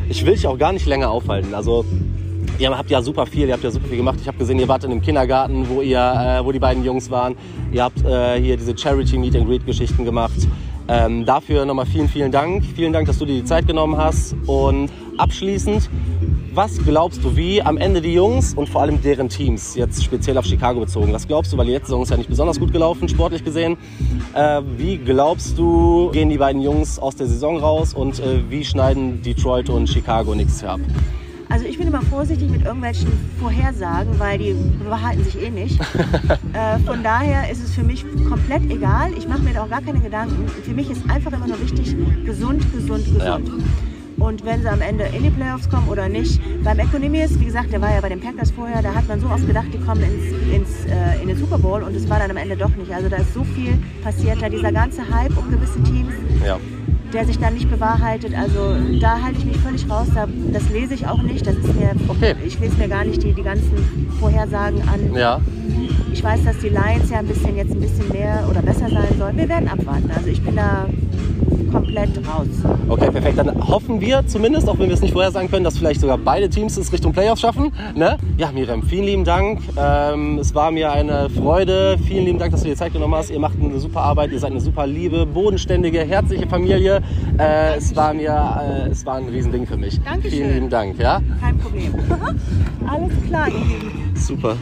ich 0.08 0.24
will 0.24 0.32
dich 0.32 0.46
auch 0.46 0.58
gar 0.58 0.72
nicht 0.72 0.86
länger 0.86 1.10
aufhalten. 1.10 1.54
Also 1.54 1.84
ihr 2.58 2.70
habt 2.76 2.90
ja 2.90 3.02
super 3.02 3.26
viel, 3.26 3.48
ihr 3.48 3.52
habt 3.52 3.64
ja 3.64 3.70
super 3.70 3.86
viel 3.86 3.98
gemacht. 3.98 4.18
Ich 4.22 4.28
habe 4.28 4.38
gesehen, 4.38 4.58
ihr 4.58 4.68
wart 4.68 4.84
in 4.84 4.92
einem 4.92 5.02
Kindergarten, 5.02 5.68
wo, 5.68 5.82
ihr, 5.82 5.98
äh, 5.98 6.44
wo 6.44 6.52
die 6.52 6.58
beiden 6.58 6.84
Jungs 6.84 7.10
waren. 7.10 7.34
Ihr 7.70 7.84
habt 7.84 8.02
äh, 8.04 8.40
hier 8.40 8.56
diese 8.56 8.76
Charity 8.76 9.18
Meet 9.18 9.36
and 9.36 9.46
Greet 9.46 9.66
Geschichten 9.66 10.04
gemacht. 10.06 10.48
Ähm, 10.90 11.24
dafür 11.24 11.64
nochmal 11.66 11.86
vielen, 11.86 12.08
vielen 12.08 12.32
Dank. 12.32 12.64
Vielen 12.74 12.92
Dank, 12.92 13.06
dass 13.06 13.18
du 13.18 13.24
dir 13.24 13.34
die 13.34 13.44
Zeit 13.44 13.68
genommen 13.68 13.96
hast. 13.96 14.34
Und 14.46 14.90
abschließend, 15.18 15.88
was 16.52 16.84
glaubst 16.84 17.22
du, 17.22 17.36
wie 17.36 17.62
am 17.62 17.76
Ende 17.76 18.00
die 18.00 18.12
Jungs 18.12 18.54
und 18.54 18.68
vor 18.68 18.82
allem 18.82 19.00
deren 19.00 19.28
Teams, 19.28 19.76
jetzt 19.76 20.02
speziell 20.02 20.36
auf 20.36 20.44
Chicago 20.44 20.80
bezogen, 20.80 21.12
was 21.12 21.28
glaubst 21.28 21.52
du, 21.52 21.56
weil 21.56 21.66
die 21.66 21.72
letzte 21.72 21.88
Saison 21.88 22.02
ist 22.02 22.10
ja 22.10 22.16
nicht 22.16 22.28
besonders 22.28 22.58
gut 22.58 22.72
gelaufen, 22.72 23.08
sportlich 23.08 23.44
gesehen, 23.44 23.76
äh, 24.34 24.62
wie 24.76 24.98
glaubst 24.98 25.56
du, 25.56 26.10
gehen 26.10 26.28
die 26.28 26.38
beiden 26.38 26.60
Jungs 26.60 26.98
aus 26.98 27.14
der 27.14 27.28
Saison 27.28 27.58
raus 27.58 27.94
und 27.94 28.18
äh, 28.18 28.50
wie 28.50 28.64
schneiden 28.64 29.22
Detroit 29.22 29.70
und 29.70 29.88
Chicago 29.88 30.34
nichts 30.34 30.64
ab? 30.64 30.80
Also 31.50 31.66
ich 31.66 31.78
bin 31.78 31.88
immer 31.88 32.02
vorsichtig 32.02 32.48
mit 32.48 32.64
irgendwelchen 32.64 33.08
Vorhersagen, 33.40 34.18
weil 34.20 34.38
die 34.38 34.54
behalten 34.84 35.24
sich 35.24 35.42
eh 35.42 35.50
nicht. 35.50 35.80
äh, 36.52 36.78
von 36.86 37.02
daher 37.02 37.50
ist 37.50 37.62
es 37.62 37.74
für 37.74 37.82
mich 37.82 38.04
komplett 38.28 38.70
egal. 38.70 39.12
Ich 39.18 39.26
mache 39.26 39.42
mir 39.42 39.54
da 39.54 39.64
auch 39.64 39.68
gar 39.68 39.82
keine 39.82 39.98
Gedanken. 39.98 40.48
Für 40.48 40.72
mich 40.72 40.88
ist 40.88 41.02
einfach 41.10 41.32
immer 41.32 41.48
nur 41.48 41.60
wichtig, 41.60 41.96
gesund, 42.24 42.64
gesund, 42.72 43.04
gesund. 43.04 43.20
Ja. 43.20 43.40
Und 44.24 44.44
wenn 44.44 44.60
sie 44.62 44.68
am 44.70 44.80
Ende 44.80 45.04
in 45.04 45.24
die 45.24 45.30
Playoffs 45.30 45.68
kommen 45.68 45.88
oder 45.88 46.08
nicht. 46.08 46.40
Beim 46.62 46.78
Economius, 46.78 47.40
wie 47.40 47.46
gesagt, 47.46 47.72
der 47.72 47.80
war 47.80 47.92
ja 47.92 48.00
bei 48.00 48.10
den 48.10 48.20
Packers 48.20 48.52
vorher, 48.52 48.80
da 48.80 48.94
hat 48.94 49.08
man 49.08 49.18
so 49.18 49.26
oft 49.28 49.46
gedacht, 49.46 49.68
die 49.72 49.78
kommen 49.78 50.02
ins, 50.02 50.54
ins, 50.54 50.86
äh, 50.86 51.20
in 51.20 51.28
den 51.28 51.36
Super 51.38 51.58
Bowl 51.58 51.82
und 51.82 51.96
es 51.96 52.08
war 52.08 52.20
dann 52.20 52.30
am 52.30 52.36
Ende 52.36 52.56
doch 52.56 52.74
nicht. 52.76 52.92
Also 52.92 53.08
da 53.08 53.16
ist 53.16 53.34
so 53.34 53.42
viel 53.42 53.76
passiert, 54.04 54.40
da 54.40 54.48
dieser 54.48 54.70
ganze 54.70 55.02
Hype 55.02 55.36
um 55.36 55.50
gewisse 55.50 55.82
Teams. 55.82 56.12
Ja 56.46 56.58
der 57.12 57.24
sich 57.26 57.38
dann 57.38 57.54
nicht 57.54 57.70
bewahrheitet. 57.70 58.34
Also 58.36 58.76
da 59.00 59.20
halte 59.22 59.38
ich 59.38 59.44
mich 59.44 59.56
völlig 59.58 59.88
raus. 59.88 60.08
das 60.52 60.70
lese 60.70 60.94
ich 60.94 61.06
auch 61.06 61.22
nicht. 61.22 61.46
Das 61.46 61.56
ist 61.56 61.74
mir, 61.74 61.90
okay. 62.08 62.34
Ich 62.44 62.58
lese 62.58 62.76
mir 62.76 62.88
gar 62.88 63.04
nicht 63.04 63.22
die, 63.22 63.32
die 63.32 63.42
ganzen 63.42 64.08
Vorhersagen 64.18 64.82
an. 64.88 65.14
Ja. 65.14 65.40
Ich 66.12 66.22
weiß, 66.22 66.44
dass 66.44 66.58
die 66.58 66.68
Lions 66.68 67.10
ja 67.10 67.18
ein 67.18 67.26
bisschen 67.26 67.56
jetzt 67.56 67.72
ein 67.72 67.80
bisschen 67.80 68.08
mehr 68.08 68.46
oder 68.48 68.62
besser 68.62 68.88
sein 68.88 69.18
sollen. 69.18 69.36
Wir 69.36 69.48
werden 69.48 69.68
abwarten. 69.68 70.10
Also 70.14 70.28
ich 70.28 70.42
bin 70.42 70.56
da 70.56 70.86
komplett 71.70 72.10
raus. 72.18 72.46
Okay, 72.88 73.10
perfekt. 73.10 73.38
Dann 73.38 73.68
hoffen 73.68 74.00
wir 74.00 74.26
zumindest, 74.26 74.68
auch 74.68 74.78
wenn 74.78 74.88
wir 74.88 74.94
es 74.94 75.00
nicht 75.00 75.12
vorher 75.12 75.30
sagen 75.30 75.50
können, 75.50 75.64
dass 75.64 75.78
vielleicht 75.78 76.00
sogar 76.00 76.18
beide 76.18 76.48
Teams 76.48 76.76
es 76.76 76.92
Richtung 76.92 77.12
Playoffs 77.12 77.40
schaffen. 77.40 77.72
Ne? 77.94 78.18
Ja, 78.36 78.50
Miriam, 78.52 78.82
vielen 78.82 79.04
lieben 79.04 79.24
Dank. 79.24 79.60
Ähm, 79.76 80.38
es 80.38 80.54
war 80.54 80.70
mir 80.70 80.92
eine 80.92 81.30
Freude. 81.30 81.98
Vielen 82.06 82.24
lieben 82.24 82.38
Dank, 82.38 82.52
dass 82.52 82.62
du 82.62 82.68
dir 82.68 82.76
Zeit 82.76 82.92
genommen 82.92 83.14
hast. 83.14 83.30
Ihr 83.30 83.40
macht 83.40 83.54
eine 83.60 83.78
super 83.78 84.00
Arbeit. 84.00 84.32
Ihr 84.32 84.38
seid 84.38 84.50
eine 84.50 84.60
super 84.60 84.86
liebe, 84.86 85.26
bodenständige, 85.26 86.00
herzliche 86.00 86.46
Familie. 86.46 87.02
Äh, 87.38 87.76
es 87.76 87.94
war 87.96 88.14
mir, 88.14 88.84
äh, 88.86 88.90
es 88.90 89.04
war 89.06 89.16
ein 89.16 89.28
Riesending 89.28 89.66
für 89.66 89.76
mich. 89.76 90.00
Dankeschön. 90.00 90.30
Vielen 90.30 90.54
lieben 90.54 90.70
Dank. 90.70 90.98
Ja? 90.98 91.20
Kein 91.40 91.58
Problem. 91.58 91.94
Alles 92.86 93.12
klar, 93.26 93.48
ihr 93.48 93.54
Lieben. 93.54 94.16
Super. 94.16 94.56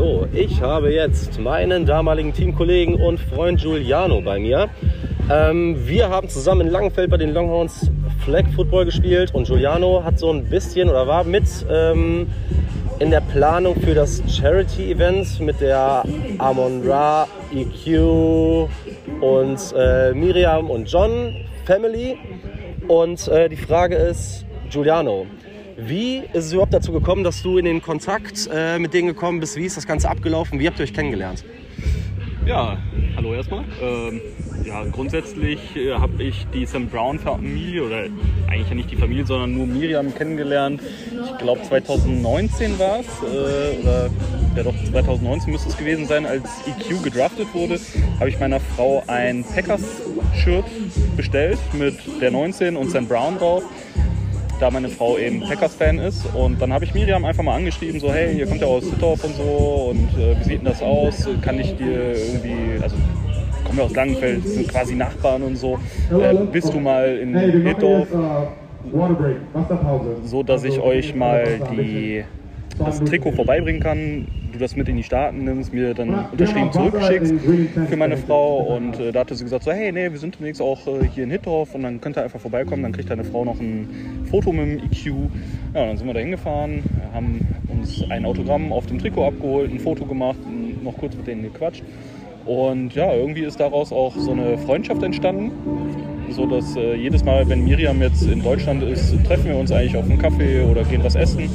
So, 0.00 0.26
ich 0.32 0.62
habe 0.62 0.94
jetzt 0.94 1.38
meinen 1.38 1.84
damaligen 1.84 2.32
Teamkollegen 2.32 2.94
und 2.94 3.20
Freund 3.20 3.60
Giuliano 3.60 4.22
bei 4.22 4.38
mir. 4.38 4.70
Ähm, 5.30 5.76
wir 5.86 6.08
haben 6.08 6.30
zusammen 6.30 6.62
in 6.62 6.68
Langenfeld 6.68 7.10
bei 7.10 7.18
den 7.18 7.34
Longhorns 7.34 7.90
Flag 8.24 8.44
Football 8.56 8.86
gespielt 8.86 9.34
und 9.34 9.46
Giuliano 9.46 10.02
hat 10.02 10.18
so 10.18 10.32
ein 10.32 10.46
bisschen 10.46 10.88
oder 10.88 11.06
war 11.06 11.24
mit 11.24 11.44
ähm, 11.70 12.28
in 12.98 13.10
der 13.10 13.20
Planung 13.20 13.78
für 13.78 13.92
das 13.92 14.22
Charity 14.26 14.90
Event 14.90 15.38
mit 15.38 15.60
der 15.60 16.02
Amon 16.38 16.82
Ra, 16.88 17.28
EQ 17.54 18.70
und 19.20 19.58
äh, 19.76 20.14
Miriam 20.14 20.70
und 20.70 20.90
John 20.90 21.36
Family. 21.66 22.16
Und 22.88 23.28
äh, 23.28 23.50
die 23.50 23.56
Frage 23.56 23.96
ist, 23.96 24.46
Giuliano, 24.70 25.26
wie 25.86 26.18
ist 26.32 26.46
es 26.46 26.52
überhaupt 26.52 26.74
dazu 26.74 26.92
gekommen, 26.92 27.24
dass 27.24 27.42
du 27.42 27.58
in 27.58 27.64
den 27.64 27.82
Kontakt 27.82 28.48
äh, 28.52 28.78
mit 28.78 28.94
denen 28.94 29.08
gekommen 29.08 29.40
bist? 29.40 29.56
Wie 29.56 29.64
ist 29.64 29.76
das 29.76 29.86
Ganze 29.86 30.10
abgelaufen? 30.10 30.58
Wie 30.58 30.66
habt 30.66 30.78
ihr 30.78 30.84
euch 30.84 30.92
kennengelernt? 30.94 31.44
Ja, 32.46 32.78
hallo 33.16 33.34
erstmal. 33.34 33.64
Ähm, 33.80 34.20
ja, 34.64 34.84
grundsätzlich 34.84 35.76
äh, 35.76 35.92
habe 35.92 36.22
ich 36.22 36.46
die 36.52 36.66
Sam 36.66 36.88
Brown 36.88 37.18
Familie 37.18 37.84
oder 37.84 38.04
eigentlich 38.48 38.68
ja 38.68 38.74
nicht 38.74 38.90
die 38.90 38.96
Familie, 38.96 39.24
sondern 39.24 39.54
nur 39.54 39.66
Miriam 39.66 40.14
kennengelernt. 40.14 40.82
Ich 41.12 41.38
glaube 41.38 41.62
2019 41.62 42.78
war 42.78 43.00
es 43.00 43.06
äh, 43.22 43.80
oder 43.80 44.10
ja 44.56 44.62
doch 44.62 44.74
2019 44.90 45.52
müsste 45.52 45.68
es 45.68 45.76
gewesen 45.76 46.06
sein, 46.06 46.26
als 46.26 46.44
EQ 46.66 47.02
gedraftet 47.02 47.48
wurde, 47.54 47.78
habe 48.18 48.28
ich 48.28 48.40
meiner 48.40 48.60
Frau 48.60 49.02
ein 49.06 49.44
Packers-Shirt 49.44 50.64
bestellt 51.16 51.58
mit 51.72 51.94
der 52.20 52.30
19 52.30 52.76
und 52.76 52.90
Sam 52.90 53.06
Brown 53.06 53.38
drauf 53.38 53.62
da 54.60 54.70
meine 54.70 54.88
Frau 54.88 55.18
eben 55.18 55.40
Packers-Fan 55.40 55.98
ist. 55.98 56.26
Und 56.34 56.60
dann 56.60 56.72
habe 56.72 56.84
ich 56.84 56.94
Miriam 56.94 57.24
einfach 57.24 57.42
mal 57.42 57.56
angeschrieben, 57.56 57.98
so 57.98 58.12
hey, 58.12 58.38
ihr 58.38 58.46
kommt 58.46 58.60
ja 58.60 58.66
aus 58.66 58.84
Hittorf 58.84 59.24
und 59.24 59.34
so 59.34 59.90
und 59.90 60.08
äh, 60.18 60.38
wie 60.38 60.44
sieht 60.44 60.58
denn 60.58 60.66
das 60.66 60.82
aus? 60.82 61.28
Kann 61.42 61.58
ich 61.58 61.76
dir 61.76 62.14
irgendwie, 62.14 62.82
also 62.82 62.96
kommen 63.64 63.78
wir 63.78 63.84
aus 63.84 63.94
Langenfeld, 63.94 64.46
sind 64.46 64.68
quasi 64.68 64.94
Nachbarn 64.94 65.42
und 65.42 65.56
so. 65.56 65.78
Äh, 66.10 66.34
bist 66.52 66.72
du 66.72 66.80
mal 66.80 67.16
in 67.16 67.36
Hittorf? 67.66 68.08
So 70.24 70.42
dass 70.42 70.64
ich 70.64 70.78
euch 70.80 71.14
mal 71.14 71.60
die, 71.72 72.24
das 72.84 73.02
Trikot 73.04 73.32
vorbeibringen 73.32 73.80
kann 73.80 74.26
du 74.52 74.58
das 74.58 74.76
mit 74.76 74.88
in 74.88 74.96
die 74.96 75.02
Staaten 75.02 75.44
nimmst, 75.44 75.72
mir 75.72 75.94
dann 75.94 76.26
unterschrieben 76.32 76.72
zurückschickst 76.72 77.34
für 77.88 77.96
meine 77.96 78.16
Frau. 78.16 78.76
Und 78.76 78.98
äh, 78.98 79.12
da 79.12 79.20
hatte 79.20 79.34
sie 79.34 79.44
gesagt, 79.44 79.64
so, 79.64 79.72
hey, 79.72 79.92
nee, 79.92 80.10
wir 80.10 80.18
sind 80.18 80.38
demnächst 80.38 80.60
auch 80.60 80.86
äh, 80.86 81.06
hier 81.14 81.24
in 81.24 81.30
Hittorf 81.30 81.74
und 81.74 81.82
dann 81.82 82.00
könnt 82.00 82.16
ihr 82.16 82.22
einfach 82.22 82.40
vorbeikommen, 82.40 82.82
dann 82.82 82.92
kriegt 82.92 83.10
deine 83.10 83.24
Frau 83.24 83.44
noch 83.44 83.60
ein 83.60 83.88
Foto 84.30 84.52
mit 84.52 84.66
dem 84.66 84.78
EQ. 84.78 85.30
Ja, 85.74 85.86
dann 85.86 85.96
sind 85.96 86.06
wir 86.06 86.14
da 86.14 86.20
hingefahren, 86.20 86.82
haben 87.12 87.40
uns 87.68 88.04
ein 88.10 88.24
Autogramm 88.24 88.72
auf 88.72 88.86
dem 88.86 88.98
Trikot 88.98 89.26
abgeholt, 89.26 89.70
ein 89.70 89.80
Foto 89.80 90.04
gemacht, 90.04 90.38
noch 90.82 90.96
kurz 90.96 91.16
mit 91.16 91.26
denen 91.26 91.42
gequatscht. 91.42 91.82
Und 92.46 92.94
ja, 92.94 93.12
irgendwie 93.12 93.42
ist 93.42 93.60
daraus 93.60 93.92
auch 93.92 94.16
so 94.16 94.32
eine 94.32 94.58
Freundschaft 94.58 95.02
entstanden. 95.02 95.52
So 96.30 96.46
dass 96.46 96.76
äh, 96.76 96.94
jedes 96.94 97.24
Mal, 97.24 97.48
wenn 97.48 97.64
Miriam 97.64 98.00
jetzt 98.00 98.22
in 98.22 98.40
Deutschland 98.42 98.84
ist, 98.84 99.12
treffen 99.24 99.46
wir 99.46 99.56
uns 99.56 99.72
eigentlich 99.72 99.96
auf 99.96 100.04
einen 100.04 100.18
Kaffee 100.18 100.62
oder 100.62 100.84
gehen 100.84 101.02
was 101.02 101.16
essen. 101.16 101.50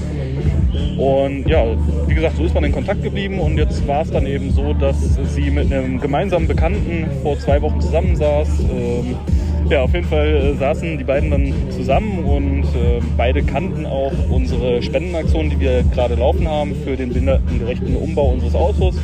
Und 0.98 1.48
ja, 1.48 1.64
wie 2.08 2.16
gesagt, 2.16 2.38
so 2.38 2.46
ist 2.46 2.54
man 2.54 2.64
in 2.64 2.72
Kontakt 2.72 3.04
geblieben 3.04 3.40
und 3.40 3.58
jetzt 3.58 3.88
war 3.88 4.02
es 4.02 4.12
dann 4.12 4.26
eben 4.26 4.52
so, 4.52 4.74
dass 4.74 4.98
sie 5.34 5.52
mit 5.52 5.72
einem 5.72 6.00
gemeinsamen 6.00 6.48
Bekannten 6.48 7.06
vor 7.22 7.38
zwei 7.40 7.62
Wochen 7.62 7.82
zusammensaß. 7.82 8.60
Ähm, 8.60 9.16
ja, 9.70 9.82
auf 9.82 9.94
jeden 9.94 10.08
Fall 10.08 10.28
äh, 10.28 10.54
saßen 10.54 10.98
die 10.98 11.04
beiden 11.04 11.32
dann 11.32 11.54
zusammen 11.72 12.24
und 12.24 12.64
äh, 12.64 13.02
beide 13.18 13.42
kannten 13.42 13.86
auch 13.86 14.14
unsere 14.30 14.82
Spendenaktion, 14.82 15.50
die 15.50 15.60
wir 15.60 15.84
gerade 15.84 16.16
laufen 16.16 16.48
haben 16.48 16.76
für 16.84 16.96
den 16.96 17.10
behindertengerechten 17.10 17.96
Umbau 17.96 18.34
unseres 18.34 18.54
Autos. 18.54 18.96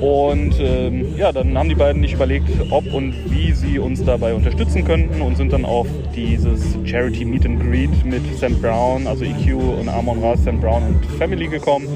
Und 0.00 0.54
ähm, 0.60 1.16
ja, 1.16 1.32
dann 1.32 1.56
haben 1.56 1.68
die 1.68 1.74
beiden 1.74 2.00
nicht 2.00 2.14
überlegt, 2.14 2.48
ob 2.70 2.92
und 2.92 3.14
wie 3.30 3.52
sie 3.52 3.78
uns 3.78 4.04
dabei 4.04 4.34
unterstützen 4.34 4.84
könnten 4.84 5.20
und 5.22 5.36
sind 5.36 5.52
dann 5.52 5.64
auf 5.64 5.86
dieses 6.14 6.76
Charity 6.84 7.24
Meet 7.24 7.46
and 7.46 7.60
Greet 7.60 8.04
mit 8.04 8.22
Sam 8.38 8.60
Brown, 8.60 9.06
also 9.06 9.24
EQ 9.24 9.54
und 9.80 9.88
Amon 9.88 10.22
Ra, 10.22 10.36
Sam 10.36 10.60
Brown 10.60 10.82
und 10.82 11.06
Family 11.18 11.48
gekommen. 11.48 11.86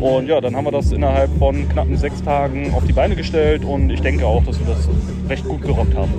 Und 0.00 0.28
ja, 0.28 0.40
dann 0.40 0.56
haben 0.56 0.64
wir 0.64 0.72
das 0.72 0.92
innerhalb 0.92 1.30
von 1.38 1.68
knappen 1.68 1.96
sechs 1.96 2.22
Tagen 2.22 2.72
auf 2.74 2.84
die 2.86 2.92
Beine 2.92 3.16
gestellt 3.16 3.64
und 3.64 3.90
ich 3.90 4.00
denke 4.00 4.26
auch, 4.26 4.42
dass 4.44 4.58
wir 4.58 4.66
das 4.66 4.88
recht 5.28 5.46
gut 5.46 5.62
gerockt 5.62 5.94
haben. 5.96 6.12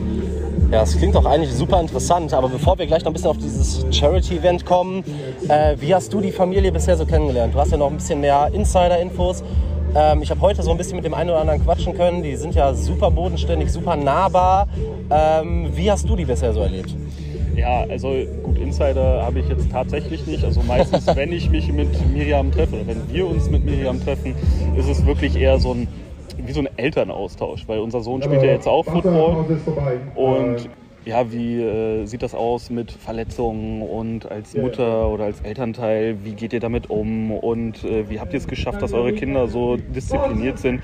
Ja, 0.71 0.81
es 0.81 0.97
klingt 0.97 1.13
doch 1.13 1.25
eigentlich 1.25 1.53
super 1.53 1.79
interessant, 1.79 2.33
aber 2.33 2.49
bevor 2.49 2.79
wir 2.79 2.88
gleich 2.88 3.03
noch 3.03 3.12
ein 3.12 3.13
bisschen 3.13 3.29
auf 3.29 3.38
dieses 3.38 3.86
Charity-Event 3.91 4.65
kommen, 4.65 5.03
äh, 5.47 5.75
wie 5.79 5.93
hast 5.93 6.12
du 6.12 6.19
die 6.19 6.31
Familie 6.31 6.71
bisher 6.71 6.97
so 6.97 7.05
kennengelernt? 7.05 7.53
Du 7.53 7.59
hast 7.59 7.71
ja 7.71 7.77
noch 7.77 7.91
ein 7.91 7.97
bisschen 7.97 8.21
mehr 8.21 8.49
Insider-Infos. 8.51 9.43
Ähm, 9.95 10.21
ich 10.21 10.32
habe 10.32 10.41
heute 10.41 10.63
so 10.63 10.71
ein 10.71 10.77
bisschen 10.77 10.95
mit 10.95 11.06
dem 11.06 11.13
einen 11.13 11.29
oder 11.29 11.41
anderen 11.41 11.63
quatschen 11.63 11.95
können. 11.95 12.23
Die 12.23 12.36
sind 12.36 12.56
ja 12.56 12.73
super 12.73 13.12
bodenständig, 13.12 13.71
super 13.71 13.95
nahbar. 13.95 14.67
Ähm, 15.10 15.69
wie 15.73 15.91
hast 15.91 16.08
du 16.10 16.15
die 16.15 16.25
bisher 16.25 16.53
so 16.53 16.62
erlebt? 16.62 16.95
Ja, 17.56 17.86
also 17.88 18.13
gut, 18.41 18.58
Insider 18.58 19.23
habe 19.23 19.39
ich 19.39 19.47
jetzt 19.47 19.71
tatsächlich 19.71 20.25
nicht. 20.25 20.43
Also 20.43 20.62
meistens, 20.63 21.06
wenn 21.15 21.32
ich 21.32 21.49
mich 21.49 21.71
mit 21.71 21.89
Miriam 22.12 22.51
treffe 22.51 22.75
oder 22.75 22.88
wenn 22.88 23.13
wir 23.13 23.27
uns 23.27 23.49
mit 23.49 23.63
Miriam 23.65 24.03
treffen, 24.03 24.36
ist 24.75 24.89
es 24.89 25.06
wirklich 25.06 25.36
eher 25.36 25.60
so 25.60 25.73
ein 25.73 25.88
wie 26.45 26.51
so 26.51 26.62
ein 26.62 26.69
Elternaustausch, 26.77 27.67
weil 27.67 27.79
unser 27.79 28.01
Sohn 28.01 28.21
spielt 28.21 28.41
ja 28.43 28.49
jetzt 28.49 28.67
auch 28.67 28.84
Football 28.84 29.45
und 30.15 30.69
ja, 31.06 31.32
wie 31.32 31.62
äh, 31.62 32.06
sieht 32.06 32.24
das 32.24 32.34
aus 32.34 32.70
mit 32.70 32.92
Verletzungen 32.92 33.82
und 33.82 34.30
als 34.32 34.56
Mutter 34.56 35.10
oder 35.10 35.26
als 35.26 35.42
Elternteil, 35.42 36.24
wie 36.24 36.34
geht 36.34 36.54
ihr 36.54 36.60
damit 36.60 36.89
um 36.89 37.32
und 37.32 37.84
äh, 37.84 38.10
wie 38.10 38.20
habt 38.20 38.34
ihr 38.34 38.38
es 38.38 38.48
geschafft, 38.48 38.82
dass 38.82 38.94
eure 38.94 39.13
Kinder 39.13 39.48
so 39.48 39.78
diszipliniert 39.78 40.60
sind? 40.60 40.82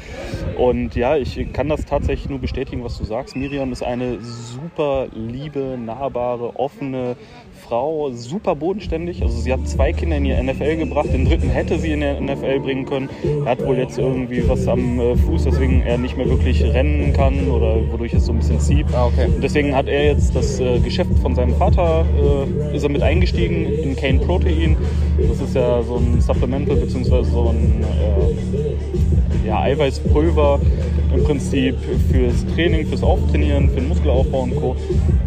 Und 0.58 0.96
ja, 0.96 1.16
ich 1.16 1.54
kann 1.54 1.70
das 1.70 1.86
tatsächlich 1.86 2.30
nur 2.30 2.40
bestätigen, 2.40 2.84
was 2.84 2.98
du 2.98 3.06
sagst. 3.06 3.36
Miriam 3.36 3.72
ist 3.72 3.84
eine 3.84 4.20
super 4.22 5.08
liebe, 5.14 5.78
nahbare, 5.78 6.56
offene 6.60 7.16
Frau 7.60 8.12
super 8.12 8.56
bodenständig. 8.56 9.22
Also 9.22 9.40
sie 9.40 9.54
hat 9.54 9.68
zwei 9.68 9.94
Kinder 9.94 10.18
in 10.18 10.24
die 10.24 10.34
NFL 10.34 10.78
gebracht, 10.78 11.14
den 11.14 11.26
dritten 11.26 11.50
hätte 11.50 11.78
sie 11.78 11.92
in 11.92 12.00
der 12.02 12.20
NFL 12.20 12.60
bringen 12.62 12.86
können. 12.86 13.10
Er 13.46 13.52
hat 13.52 13.66
wohl 13.66 13.78
jetzt 13.78 13.98
irgendwie 13.98 14.48
was 14.48 14.68
am 14.68 15.00
äh, 15.00 15.16
Fuß, 15.16 15.44
deswegen 15.44 15.82
er 15.82 15.98
nicht 15.98 16.18
mehr 16.18 16.30
wirklich 16.30 16.64
rennen 16.64 17.14
kann 17.14 17.50
oder 17.50 17.78
wodurch 17.92 18.14
es 18.14 18.26
so 18.26 18.32
ein 18.32 18.40
bisschen 18.40 18.60
zieht. 18.60 18.88
Ah, 18.94 19.06
okay. 19.08 19.28
Deswegen 19.42 19.76
hat 19.76 19.88
er 19.88 20.06
jetzt 20.06 20.36
das 20.36 20.60
äh, 20.60 20.80
Geschäft 20.80 21.12
von 21.22 21.36
seinem 21.36 21.56
Vater, 21.56 22.06
äh, 22.72 22.76
ist 22.76 22.84
er 22.84 22.90
mit 22.90 23.02
eingestiegen 23.02 23.66
in 23.66 23.96
Cane 23.96 24.20
Protein. 24.20 24.78
Das 25.28 25.42
ist 25.42 25.56
ja 25.56 25.82
so 25.84 25.98
ein 25.98 26.22
Supplemental 26.22 26.76
bzw. 26.76 27.24
so 27.24 27.50
ein 27.50 27.84
äh, 27.84 29.48
ja, 29.48 29.62
Eiweißpulver 29.62 30.60
im 31.14 31.24
Prinzip 31.24 31.76
fürs 32.12 32.46
Training, 32.54 32.86
fürs 32.86 33.04
Auftrainieren, 33.04 33.70
für 33.70 33.76
den 33.76 33.90
Muskelaufbau 33.90 34.42
und 34.42 34.56
Co. 34.56 34.76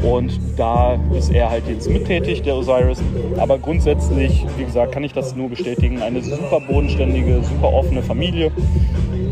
Und 0.03 0.39
da 0.57 0.99
ist 1.17 1.31
er 1.33 1.51
halt 1.51 1.65
jetzt 1.69 1.89
mittätig, 1.91 2.43
der 2.43 2.57
Osiris. 2.57 3.03
Aber 3.39 3.59
grundsätzlich, 3.59 4.47
wie 4.57 4.65
gesagt, 4.65 4.93
kann 4.93 5.05
ich 5.05 5.13
das 5.13 5.35
nur 5.35 5.49
bestätigen. 5.49 6.01
Eine 6.01 6.23
super 6.23 6.61
bodenständige, 6.61 7.43
super 7.43 7.73
offene 7.73 8.03
Familie. 8.03 8.53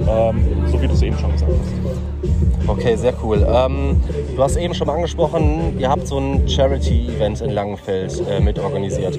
Ähm, 0.09 0.45
so 0.67 0.81
wie 0.81 0.89
du 0.89 0.95
es 0.95 1.03
eben 1.03 1.19
schon 1.19 1.33
gesagt 1.33 1.53
hast. 1.53 2.69
Okay, 2.69 2.97
sehr 2.97 3.15
cool. 3.23 3.47
Ähm, 3.49 3.97
du 4.41 4.45
hast 4.45 4.57
eben 4.57 4.73
schon 4.73 4.87
mal 4.87 4.95
angesprochen, 4.95 5.79
ihr 5.79 5.91
habt 5.91 6.07
so 6.07 6.17
ein 6.17 6.49
Charity-Event 6.49 7.43
in 7.43 7.51
Langenfeld 7.51 8.23
äh, 8.27 8.41
mit 8.41 8.59
organisiert. 8.59 9.19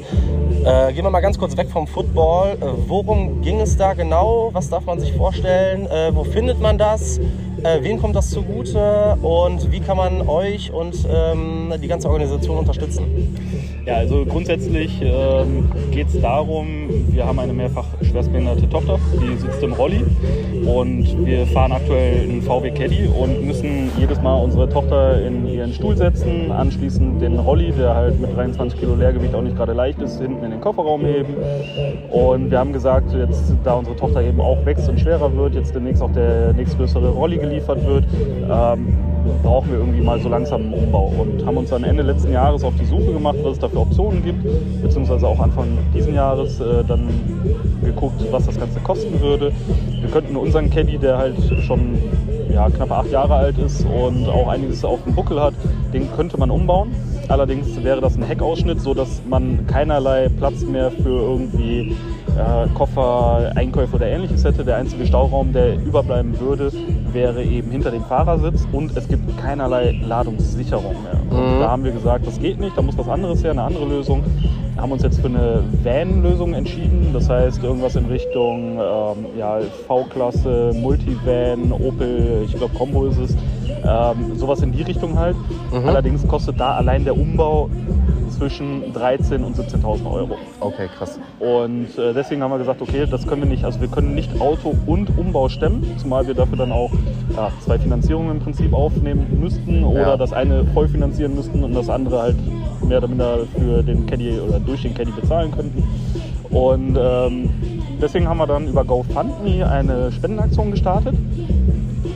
Äh, 0.66 0.94
gehen 0.94 1.04
wir 1.04 1.12
mal 1.12 1.22
ganz 1.22 1.38
kurz 1.38 1.56
weg 1.58 1.70
vom 1.70 1.86
Football. 1.86 2.58
Äh, 2.60 2.66
worum 2.88 3.40
ging 3.44 3.60
es 3.60 3.78
da 3.78 3.94
genau? 3.94 4.50
Was 4.54 4.72
darf 4.72 4.84
man 4.86 5.00
sich 5.00 5.14
vorstellen? 5.14 5.86
Äh, 5.86 6.10
wo 6.16 6.24
findet 6.24 6.60
man 6.60 6.80
das? 6.80 7.20
Äh, 7.20 7.84
wem 7.84 8.02
kommt 8.02 8.16
das 8.16 8.32
zugute? 8.32 9.16
Und 9.22 9.72
wie 9.72 9.80
kann 9.80 9.98
man 9.98 10.28
euch 10.28 10.74
und 10.74 10.96
ähm, 11.08 11.72
die 11.80 11.88
ganze 11.88 12.10
Organisation 12.10 12.58
unterstützen? 12.58 13.38
Ja, 13.86 13.98
also 13.98 14.26
grundsätzlich 14.26 15.02
ähm, 15.04 15.72
geht 15.92 16.08
es 16.08 16.20
darum, 16.20 16.88
wir 17.10 17.28
haben 17.28 17.38
eine 17.38 17.54
mehrfach 17.54 17.86
schwerstbehinderte 18.12 18.70
Tochter, 18.70 19.00
die 19.22 19.38
sitzt 19.38 19.64
im 19.64 19.74
Rolli 19.74 20.04
und 20.66 21.26
wir 21.26 21.48
fahren 21.48 21.72
aktuell 21.72 22.30
einen 22.30 22.42
VW 22.42 22.72
Caddy 22.72 23.08
und 23.08 23.46
müssen 23.46 23.90
jedes 23.98 24.22
Mal 24.22 24.36
unsere 24.36 24.68
Tochter 24.70 25.26
in 25.26 25.48
ihren 25.48 25.74
Stuhl 25.74 25.96
setzen, 25.96 26.52
anschließend 26.52 27.22
den 27.22 27.40
Rolli, 27.40 27.72
der 27.72 27.96
halt 27.96 28.20
mit 28.20 28.36
23 28.36 28.80
Kilo 28.80 28.96
Leergewicht 28.96 29.34
auch 29.34 29.42
nicht 29.42 29.56
gerade 29.56 29.74
leicht 29.74 30.00
ist, 30.02 30.20
hinten 30.22 30.44
in 30.44 30.52
den 30.52 30.62
Kofferraum 30.62 31.02
heben. 31.06 31.36
Und 32.12 32.52
wir 32.52 32.60
haben 32.60 32.74
gesagt, 32.74 33.14
jetzt 33.14 33.54
da 33.64 33.76
unsere 33.76 33.96
Tochter 33.96 34.22
eben 34.22 34.42
auch 34.42 34.66
wächst 34.66 34.90
und 34.90 35.00
schwerer 35.00 35.34
wird, 35.36 35.56
jetzt 35.56 35.74
demnächst 35.74 36.02
auch 36.02 36.12
der 36.12 36.54
nächstgrößere 36.54 37.10
Rolli 37.10 37.38
geliefert 37.38 37.86
wird, 37.86 38.06
ähm, 38.52 38.88
brauchen 39.44 39.72
wir 39.72 39.80
irgendwie 39.80 40.02
mal 40.02 40.20
so 40.20 40.30
langsam 40.30 40.62
einen 40.62 40.74
Umbau 40.74 41.12
und 41.20 41.46
haben 41.46 41.58
uns 41.58 41.70
dann 41.70 41.84
Ende 41.84 42.04
letzten 42.04 42.32
Jahres 42.32 42.64
auf 42.64 42.74
die 42.80 42.86
Suche 42.86 43.14
gemacht, 43.14 43.38
was 43.44 43.54
es 43.54 43.60
da 43.60 43.70
für 43.70 43.80
Optionen 43.80 44.24
gibt, 44.24 44.44
beziehungsweise 44.82 45.28
auch 45.28 45.40
Anfang 45.40 45.78
diesen 45.94 46.16
Jahres 46.16 46.60
äh, 46.60 46.84
dann 46.88 47.10
geguckt, 47.84 48.22
was 48.32 48.46
das 48.46 48.60
Ganze 48.60 48.80
kosten 48.80 49.20
würde. 49.22 49.52
Wir 50.00 50.10
könnten 50.10 50.36
unseren 50.36 50.70
Caddy, 50.70 50.98
der 50.98 51.18
halt 51.18 51.36
schon 51.62 51.98
ja, 52.54 52.70
knapp 52.70 52.92
acht 52.92 53.12
Jahre 53.12 53.36
alt 53.36 53.58
ist 53.58 53.86
und 53.86 54.28
auch 54.28 54.48
einiges 54.48 54.84
auf 54.84 55.04
dem 55.04 55.16
Buckel 55.16 55.42
hat, 55.42 55.54
den 55.94 56.12
könnte 56.16 56.38
man 56.38 56.52
umbauen. 56.52 56.92
Allerdings 57.28 57.82
wäre 57.84 58.02
das 58.02 58.18
ein 58.18 58.24
Heckausschnitt, 58.24 58.82
sodass 58.82 59.22
man 59.30 59.66
keinerlei 59.68 60.28
Platz 60.30 60.64
mehr 60.64 60.92
für 60.92 61.10
irgendwie 61.10 61.96
äh, 62.42 62.68
Koffer, 62.74 63.52
Einkäufe 63.56 63.96
oder 63.96 64.08
ähnliches 64.08 64.44
hätte. 64.44 64.64
Der 64.64 64.78
einzige 64.78 65.06
Stauraum, 65.06 65.54
der 65.54 65.76
überbleiben 65.76 66.40
würde, 66.40 66.72
wäre 67.12 67.44
eben 67.44 67.72
hinter 67.72 67.92
dem 67.92 68.04
Fahrersitz 68.04 68.68
und 68.72 68.96
es 68.98 69.08
gibt 69.08 69.38
keinerlei 69.38 69.92
Ladungssicherung 70.08 70.96
mehr. 71.04 71.22
Mhm. 71.32 71.60
da 71.60 71.70
haben 71.70 71.84
wir 71.84 71.92
gesagt, 71.92 72.28
das 72.28 72.40
geht 72.40 72.60
nicht, 72.60 72.78
da 72.78 72.82
muss 72.82 72.98
was 72.98 73.08
anderes 73.08 73.44
her, 73.44 73.52
eine 73.52 73.64
andere 73.64 73.86
Lösung. 73.86 74.24
Wir 74.74 74.82
haben 74.82 74.92
uns 74.92 75.04
jetzt 75.04 75.20
für 75.20 75.28
eine 75.28 75.64
Van-Lösung 75.84 76.54
entschieden, 76.54 77.12
das 77.14 77.30
heißt 77.30 77.64
irgendwas 77.64 77.96
in 77.96 78.06
Richtung 78.06 78.80
ähm, 78.80 79.26
ja, 79.38 79.60
V-Klasse, 79.88 80.72
Multivan, 80.74 81.72
Opel, 81.72 82.44
ich 82.46 82.56
glaube 82.56 82.74
Combo 82.78 83.06
ist 83.06 83.18
es, 83.18 83.36
ähm, 83.84 84.36
sowas 84.36 84.62
in 84.62 84.72
die 84.72 84.82
Richtung 84.82 85.18
halt. 85.20 85.36
Mhm. 85.72 85.88
Allerdings 85.88 86.28
kostet 86.28 86.60
da 86.60 86.76
allein 86.76 87.04
der 87.04 87.18
Umbau 87.18 87.70
zwischen 88.42 88.92
13.000 88.92 89.44
und 89.44 89.56
17.000 89.56 90.12
Euro. 90.12 90.36
Okay, 90.62 90.90
krass. 90.98 91.20
Und 91.40 91.96
äh, 92.00 92.12
deswegen 92.12 92.42
haben 92.42 92.50
wir 92.50 92.58
gesagt, 92.58 92.82
okay, 92.82 93.06
das 93.10 93.28
können 93.28 93.44
wir 93.44 93.50
nicht, 93.50 93.64
also 93.64 93.80
wir 93.80 93.88
können 93.88 94.16
nicht 94.16 94.42
Auto 94.42 94.76
und 94.88 95.16
Umbau 95.16 95.48
stemmen, 95.48 95.86
zumal 96.00 96.26
wir 96.26 96.34
dafür 96.34 96.58
dann 96.58 96.72
auch 96.72 96.90
ja, 97.36 97.52
zwei 97.64 97.78
Finanzierungen 97.78 98.32
im 98.32 98.40
Prinzip 98.40 98.74
aufnehmen 98.74 99.28
müssten 99.40 99.84
oder 99.84 100.02
Ja. 100.02 100.18
das 100.18 100.34
eine 100.34 100.66
voll 100.74 100.88
finanzieren 100.88 101.36
müssten 101.36 101.64
und 101.64 101.76
das 101.76 101.88
andere 101.88 102.20
halt 102.20 102.38
mehr 102.84 102.98
oder 102.98 103.08
minder 103.10 103.38
für 103.56 103.84
den 103.84 104.08
Caddy 104.08 104.40
oder 104.40 104.60
durch 104.60 104.82
den 104.82 104.96
Caddy 104.96 105.12
bezahlen 105.12 105.52
könnten. 105.52 105.84
Und 106.50 106.98
ähm, 107.00 107.50
deswegen 108.02 108.28
haben 108.28 108.40
wir 108.40 108.48
dann 108.48 108.68
über 108.68 108.84
GoFundMe 108.84 109.70
eine 109.70 110.12
Spendenaktion 110.12 110.72
gestartet. 110.72 111.14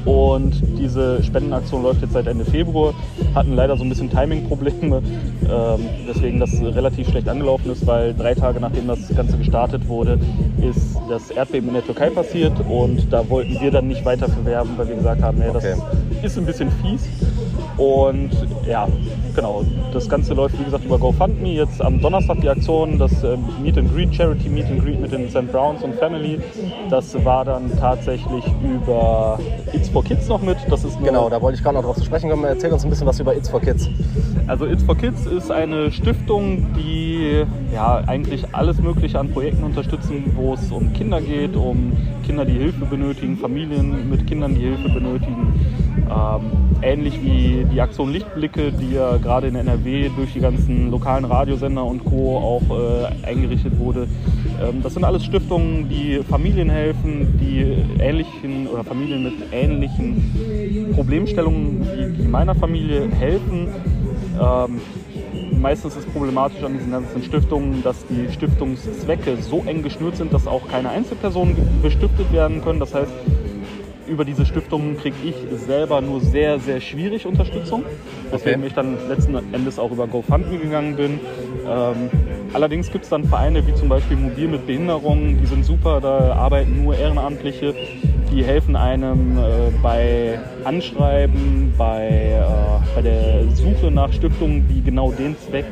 Und 0.06 0.62
diese 0.80 1.24
Spendenaktion 1.24 1.82
läuft 1.84 2.02
jetzt 2.02 2.14
seit 2.14 2.28
Ende 2.28 2.46
Februar. 2.46 2.94
Hatten 3.34 3.56
leider 3.56 3.76
so 3.76 3.84
ein 3.84 3.90
bisschen 3.90 4.10
Timing-Probleme, 4.10 4.98
ähm, 5.44 5.80
weswegen 6.06 6.40
das 6.40 6.52
relativ 6.62 7.10
schlecht 7.10 7.28
angelaufen 7.28 7.72
ist, 7.72 7.86
weil 7.88 8.14
drei 8.14 8.36
Tage 8.36 8.60
nachdem 8.60 8.88
das 8.88 9.08
Ganze 9.16 9.38
gestartet 9.38 9.88
wurde, 9.88 10.20
ist 10.62 10.96
das 11.10 11.32
Erdbeben 11.32 11.70
in 11.70 11.74
der 11.76 11.86
Türkei 11.86 12.10
passiert 12.10 12.54
und 12.70 13.12
da 13.12 13.28
wollten 13.30 13.60
wir 13.60 13.72
dann 13.72 13.88
nicht 13.88 14.06
weiter 14.06 14.28
bewerben, 14.28 14.72
weil 14.78 14.88
wir 14.88 14.96
gesagt 14.96 15.22
haben, 15.22 15.40
nee, 15.40 15.46
das 15.52 15.64
Okay. 15.66 15.76
ist 16.24 16.38
ein 16.38 16.46
bisschen 16.46 16.70
fies. 16.82 17.08
Und 17.78 18.30
ja, 18.68 18.88
genau, 19.36 19.64
das 19.92 20.08
Ganze 20.08 20.34
läuft 20.34 20.58
wie 20.60 20.64
gesagt 20.64 20.86
über 20.86 20.98
GoFundMe. 20.98 21.50
Jetzt 21.50 21.82
am 21.82 22.00
Donnerstag 22.00 22.40
die 22.42 22.48
Aktion, 22.50 22.98
das 22.98 23.24
ähm, 23.24 23.44
Meet 23.62 23.78
and 23.80 23.94
Greet, 23.94 24.16
Charity 24.16 24.48
Meet 24.50 24.66
and 24.68 24.84
Greet 24.84 25.02
mit 25.02 25.12
den 25.12 25.30
St. 25.30 25.52
Browns 25.52 25.84
und 25.84 25.96
Family. 25.96 26.40
Das 26.90 27.26
war 27.26 27.44
dann 27.46 27.72
tatsächlich 27.80 28.46
über 28.64 29.40
It's 29.74 29.90
for 29.90 30.04
Kids 30.04 30.28
noch 30.28 30.42
mit. 30.42 30.58
Das 30.70 30.84
ist 30.84 31.02
Genau, 31.04 31.30
da 31.30 31.42
wollte 31.42 31.58
ich 31.58 31.64
gerade 31.64 31.76
noch 31.78 31.84
drauf 31.84 31.98
zu 31.98 32.06
sprechen 32.06 32.30
kommen. 32.30 32.44
Erzähl 32.44 32.72
uns 32.72 32.84
ein 32.84 32.90
bisschen 32.90 33.08
was 33.08 33.20
über 33.20 33.36
It's 33.36 33.50
for 33.50 33.60
Kids. 33.60 33.90
Also 34.48 34.66
It's 34.66 34.84
for 34.84 34.96
Kids 34.96 35.26
ist 35.26 35.52
eine 35.52 35.92
Stiftung, 35.92 36.68
die 36.76 37.44
ja 37.74 38.04
eigentlich 38.06 38.46
alles 38.54 38.80
Mögliche 38.80 39.20
an 39.20 39.32
Projekten 39.32 39.64
unterstützen, 39.64 40.32
wo 40.36 40.54
es 40.54 40.72
um 40.72 40.94
Kinder 40.94 41.20
geht, 41.22 41.56
um 41.56 41.94
Kinder, 42.26 42.46
die 42.46 42.54
Hilfe 42.54 42.86
benötigen, 42.86 43.38
Familien 43.38 44.10
mit 44.10 44.28
Kindern, 44.28 44.54
die 44.54 44.62
Hilfe 44.62 44.90
benötigen. 44.90 45.54
Ähm, 46.08 46.52
ähnlich 46.86 47.22
wie 47.22 47.66
die 47.72 47.82
Aktion 47.82 48.12
Lichtblicke, 48.12 48.72
die 48.72 48.94
ja 48.94 49.18
gerade 49.18 49.48
in 49.48 49.56
NRW 49.56 50.10
durch 50.16 50.34
die 50.34 50.40
ganzen 50.40 50.92
lokalen 50.92 51.26
Radiosender 51.26 51.84
und 51.84 52.06
Co. 52.06 52.38
auch 52.38 52.62
äh, 52.70 53.26
eingerichtet 53.26 53.78
wurde. 53.80 54.08
Ähm, 54.62 54.82
das 54.84 54.94
sind 54.94 55.04
alles 55.04 55.26
Stiftungen, 55.26 55.90
die 55.90 56.22
Familien 56.30 56.70
helfen, 56.70 57.40
die 57.40 57.76
ähnlichen 58.00 58.68
oder 58.68 58.84
Familien 58.84 59.24
mit 59.24 59.34
ähnlichen 59.52 60.94
Problemstellungen 60.94 62.16
wie 62.18 62.28
meiner 62.28 62.54
Familie 62.54 63.10
helfen. 63.10 63.68
Ähm, 64.40 64.80
meistens 65.60 65.96
ist 65.96 66.12
problematisch 66.14 66.64
an 66.64 66.74
diesen 66.74 66.92
ganzen 66.92 67.24
Stiftungen, 67.24 67.82
dass 67.82 68.06
die 68.06 68.32
Stiftungszwecke 68.32 69.38
so 69.38 69.64
eng 69.66 69.82
geschnürt 69.82 70.18
sind, 70.18 70.32
dass 70.32 70.46
auch 70.46 70.68
keine 70.68 70.90
Einzelpersonen 70.90 71.56
bestiftet 71.82 72.32
werden 72.32 72.62
können. 72.62 72.80
Das 72.80 72.94
heißt, 72.94 73.12
über 74.08 74.26
diese 74.26 74.46
Stiftungen 74.46 74.98
kriege 74.98 75.16
ich 75.24 75.36
selber 75.66 76.02
nur 76.02 76.22
sehr, 76.22 76.60
sehr 76.60 76.80
schwierig 76.82 77.26
Unterstützung. 77.26 77.84
Deswegen 78.32 78.58
Okay. 78.58 78.68
ich 78.68 78.74
dann 78.74 78.98
letzten 79.10 79.36
Endes 79.54 79.80
auch 79.80 79.92
über 79.92 80.08
GoFundMe 80.08 80.58
gegangen 80.58 80.96
bin. 80.96 81.20
Ähm, 81.68 82.10
allerdings 82.54 82.92
gibt 82.92 83.06
es 83.06 83.10
dann 83.10 83.24
Vereine 83.26 83.66
wie 83.66 83.74
zum 83.74 83.90
Beispiel 83.90 84.18
Mobil 84.18 84.48
mit 84.48 84.66
Behinderungen, 84.68 85.40
die 85.42 85.48
sind 85.48 85.66
super, 85.66 86.00
da 86.02 86.34
arbeiten 86.34 86.84
nur 86.84 86.98
Ehrenamtliche, 86.98 87.74
die 88.32 88.44
helfen 88.44 88.76
einem 88.76 89.38
äh, 89.38 89.42
bei 89.82 90.40
Anschreiben, 90.64 91.74
bei, 91.78 92.08
äh, 92.08 92.96
bei 92.96 93.02
der 93.02 93.44
Suche 93.54 93.92
nach 93.92 94.12
Stiftungen, 94.14 94.68
die 94.68 94.82
genau 94.82 95.12
den 95.12 95.38
Zweck 95.40 95.66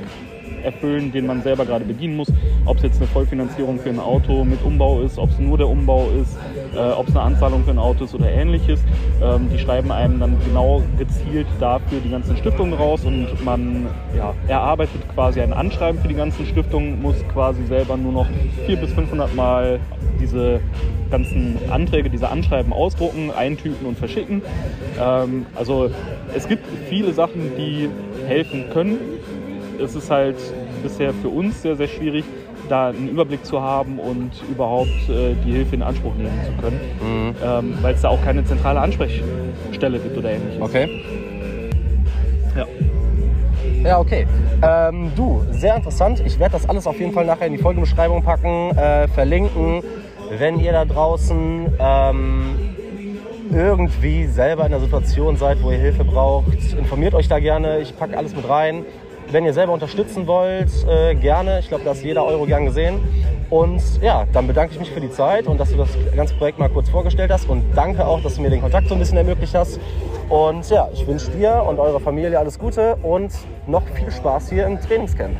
erfüllen, 0.63 1.11
den 1.11 1.25
man 1.25 1.41
selber 1.41 1.65
gerade 1.65 1.85
bedienen 1.85 2.15
muss. 2.15 2.31
Ob 2.65 2.77
es 2.77 2.83
jetzt 2.83 2.97
eine 2.97 3.07
Vollfinanzierung 3.07 3.79
für 3.79 3.89
ein 3.89 3.99
Auto 3.99 4.43
mit 4.43 4.63
Umbau 4.63 5.01
ist, 5.01 5.17
ob 5.17 5.29
es 5.29 5.39
nur 5.39 5.57
der 5.57 5.67
Umbau 5.67 6.09
ist, 6.21 6.37
äh, 6.75 6.91
ob 6.91 7.07
es 7.07 7.15
eine 7.15 7.25
Anzahlung 7.25 7.63
für 7.63 7.71
ein 7.71 7.79
Auto 7.79 8.05
ist 8.05 8.15
oder 8.15 8.29
ähnliches. 8.29 8.79
Ähm, 9.21 9.49
die 9.51 9.59
schreiben 9.59 9.91
einem 9.91 10.19
dann 10.19 10.37
genau 10.45 10.81
gezielt 10.97 11.47
dafür 11.59 11.99
die 12.03 12.09
ganzen 12.09 12.37
Stiftungen 12.37 12.73
raus 12.73 13.05
und 13.05 13.27
man 13.43 13.87
ja, 14.17 14.33
erarbeitet 14.47 15.01
quasi 15.13 15.41
ein 15.41 15.53
Anschreiben 15.53 16.01
für 16.01 16.07
die 16.07 16.15
ganzen 16.15 16.45
Stiftungen, 16.45 17.01
muss 17.01 17.15
quasi 17.33 17.65
selber 17.65 17.97
nur 17.97 18.11
noch 18.11 18.27
400 18.65 18.81
bis 18.81 18.93
500 18.93 19.35
Mal 19.35 19.79
diese 20.19 20.61
ganzen 21.11 21.57
Anträge, 21.69 22.09
diese 22.09 22.29
Anschreiben 22.29 22.73
ausdrucken, 22.73 23.31
eintüten 23.31 23.85
und 23.85 23.97
verschicken. 23.97 24.41
Ähm, 24.99 25.45
also 25.55 25.89
es 26.33 26.47
gibt 26.47 26.65
viele 26.89 27.13
Sachen, 27.13 27.51
die 27.57 27.89
helfen 28.27 28.65
können 28.71 28.97
es 29.83 29.95
ist 29.95 30.09
halt 30.09 30.37
bisher 30.81 31.13
für 31.13 31.29
uns 31.29 31.61
sehr, 31.61 31.75
sehr 31.75 31.87
schwierig, 31.87 32.25
da 32.69 32.89
einen 32.89 33.09
Überblick 33.09 33.45
zu 33.45 33.61
haben 33.61 33.99
und 33.99 34.31
überhaupt 34.49 35.09
äh, 35.09 35.35
die 35.45 35.51
Hilfe 35.51 35.75
in 35.75 35.83
Anspruch 35.83 36.15
nehmen 36.15 36.39
zu 36.45 36.61
können, 36.61 36.79
ähm, 37.43 37.77
weil 37.81 37.93
es 37.93 38.01
da 38.01 38.09
auch 38.09 38.23
keine 38.23 38.43
zentrale 38.45 38.79
Ansprechstelle 38.79 39.99
gibt 39.99 40.17
oder 40.17 40.31
ähnliches. 40.31 40.61
Okay. 40.61 41.01
Ja. 42.55 42.65
Ja, 43.83 43.99
okay. 43.99 44.25
Ähm, 44.61 45.11
du, 45.15 45.43
sehr 45.51 45.75
interessant. 45.75 46.21
Ich 46.25 46.39
werde 46.39 46.53
das 46.53 46.69
alles 46.69 46.87
auf 46.87 46.97
jeden 46.99 47.11
Fall 47.11 47.25
nachher 47.25 47.47
in 47.47 47.53
die 47.53 47.59
Folgenbeschreibung 47.59 48.23
packen, 48.23 48.71
äh, 48.77 49.09
verlinken. 49.09 49.83
Wenn 50.37 50.59
ihr 50.59 50.71
da 50.71 50.85
draußen 50.85 51.67
ähm, 51.79 52.45
irgendwie 53.51 54.25
selber 54.27 54.65
in 54.65 54.71
der 54.71 54.79
Situation 54.79 55.35
seid, 55.35 55.61
wo 55.61 55.71
ihr 55.71 55.77
Hilfe 55.77 56.05
braucht, 56.05 56.73
informiert 56.77 57.13
euch 57.13 57.27
da 57.27 57.39
gerne. 57.39 57.79
Ich 57.79 57.97
packe 57.97 58.17
alles 58.17 58.33
mit 58.33 58.47
rein. 58.47 58.85
Wenn 59.33 59.45
ihr 59.45 59.53
selber 59.53 59.73
unterstützen 59.73 60.27
wollt, 60.27 60.69
äh, 60.87 61.15
gerne. 61.15 61.57
Ich 61.57 61.67
glaube, 61.67 61.83
da 61.83 61.93
ist 61.93 62.03
jeder 62.03 62.23
Euro 62.23 62.45
gern 62.45 62.65
gesehen. 62.65 62.99
Und 63.49 63.81
ja, 63.99 64.27
dann 64.31 64.45
bedanke 64.45 64.75
ich 64.75 64.79
mich 64.79 64.91
für 64.91 65.01
die 65.01 65.09
Zeit 65.09 65.47
und 65.47 65.59
dass 65.59 65.71
du 65.71 65.77
das 65.77 65.89
ganze 66.15 66.35
Projekt 66.35 66.59
mal 66.59 66.69
kurz 66.69 66.87
vorgestellt 66.87 67.31
hast. 67.31 67.49
Und 67.49 67.63
danke 67.73 68.05
auch, 68.05 68.21
dass 68.21 68.35
du 68.35 68.43
mir 68.43 68.51
den 68.51 68.61
Kontakt 68.61 68.89
so 68.89 68.93
ein 68.93 68.99
bisschen 68.99 69.17
ermöglicht 69.17 69.55
hast. 69.55 69.79
Und 70.29 70.69
ja, 70.69 70.87
ich 70.93 71.07
wünsche 71.07 71.31
dir 71.31 71.65
und 71.67 71.79
eurer 71.79 71.99
Familie 71.99 72.37
alles 72.37 72.59
Gute 72.59 72.95
und 72.97 73.33
noch 73.65 73.81
viel 73.87 74.11
Spaß 74.11 74.51
hier 74.51 74.67
im 74.67 74.79
Trainingscamp. 74.79 75.35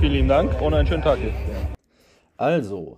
Vielen 0.00 0.12
lieben 0.12 0.28
Dank 0.28 0.58
und 0.62 0.72
einen 0.72 0.88
schönen 0.88 1.02
Tag 1.02 1.18
hier. 1.18 1.34
Also, 2.38 2.96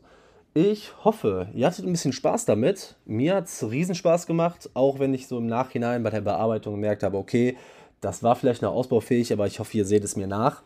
ich 0.54 0.92
hoffe, 1.04 1.48
ihr 1.52 1.66
hattet 1.66 1.84
ein 1.84 1.90
bisschen 1.90 2.12
Spaß 2.12 2.44
damit. 2.44 2.94
Mir 3.06 3.34
hat 3.34 3.46
es 3.46 3.68
Riesenspaß 3.68 4.28
gemacht, 4.28 4.70
auch 4.74 5.00
wenn 5.00 5.14
ich 5.14 5.26
so 5.26 5.38
im 5.38 5.48
Nachhinein 5.48 6.04
bei 6.04 6.10
der 6.10 6.20
Bearbeitung 6.20 6.74
gemerkt 6.74 7.02
habe, 7.02 7.16
okay, 7.16 7.56
das 8.00 8.22
war 8.22 8.36
vielleicht 8.36 8.62
noch 8.62 8.72
ausbaufähig, 8.72 9.32
aber 9.32 9.46
ich 9.46 9.58
hoffe, 9.58 9.76
ihr 9.76 9.84
seht 9.84 10.04
es 10.04 10.16
mir 10.16 10.26
nach. 10.26 10.62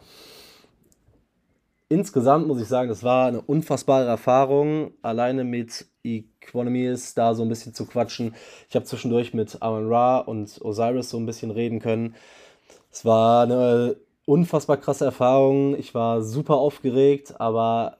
Insgesamt 1.88 2.46
muss 2.46 2.60
ich 2.60 2.68
sagen, 2.68 2.88
das 2.88 3.02
war 3.02 3.26
eine 3.28 3.42
unfassbare 3.42 4.06
Erfahrung, 4.06 4.92
alleine 5.02 5.44
mit 5.44 5.86
Equanimeous 6.02 7.14
da 7.14 7.34
so 7.34 7.42
ein 7.42 7.50
bisschen 7.50 7.74
zu 7.74 7.84
quatschen. 7.86 8.34
Ich 8.70 8.74
habe 8.74 8.86
zwischendurch 8.86 9.34
mit 9.34 9.60
Amon 9.60 9.88
Ra 9.92 10.18
und 10.18 10.58
Osiris 10.62 11.10
so 11.10 11.18
ein 11.18 11.26
bisschen 11.26 11.50
reden 11.50 11.80
können. 11.80 12.14
Es 12.90 13.04
war 13.04 13.42
eine 13.42 13.96
unfassbar 14.24 14.78
krasse 14.78 15.04
Erfahrung. 15.04 15.76
Ich 15.78 15.94
war 15.94 16.22
super 16.22 16.56
aufgeregt, 16.56 17.38
aber 17.40 17.98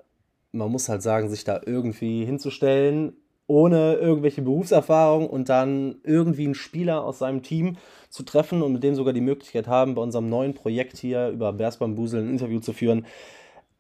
man 0.53 0.71
muss 0.71 0.89
halt 0.89 1.03
sagen, 1.03 1.29
sich 1.29 1.45
da 1.45 1.61
irgendwie 1.65 2.25
hinzustellen, 2.25 3.15
ohne 3.53 3.95
irgendwelche 3.95 4.41
Berufserfahrung 4.41 5.29
und 5.29 5.51
dann 5.51 5.97
irgendwie 6.05 6.45
einen 6.45 6.55
Spieler 6.55 7.05
aus 7.05 7.19
seinem 7.19 7.43
Team 7.43 7.77
zu 8.09 8.23
treffen 8.23 8.63
und 8.63 8.73
mit 8.73 8.83
dem 8.83 8.95
sogar 8.95 9.13
die 9.13 9.21
Möglichkeit 9.21 9.67
haben, 9.67 9.95
bei 9.95 10.01
unserem 10.01 10.31
neuen 10.31 10.55
Projekt 10.55 10.97
hier 10.97 11.29
über 11.29 11.53
Bears 11.53 11.77
Bambusel 11.77 12.23
ein 12.23 12.31
Interview 12.31 12.61
zu 12.61 12.73
führen. 12.73 13.05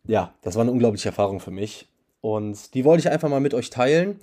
Ja, 0.04 0.35
das 0.42 0.56
war 0.56 0.62
eine 0.62 0.72
unglaubliche 0.72 1.08
Erfahrung 1.08 1.40
für 1.40 1.50
mich. 1.50 1.88
Und 2.20 2.74
die 2.74 2.85
wollte 2.85 3.00
ich 3.00 3.11
einfach 3.11 3.30
mal 3.30 3.40
mit 3.40 3.54
euch 3.54 3.70
teilen. 3.70 4.20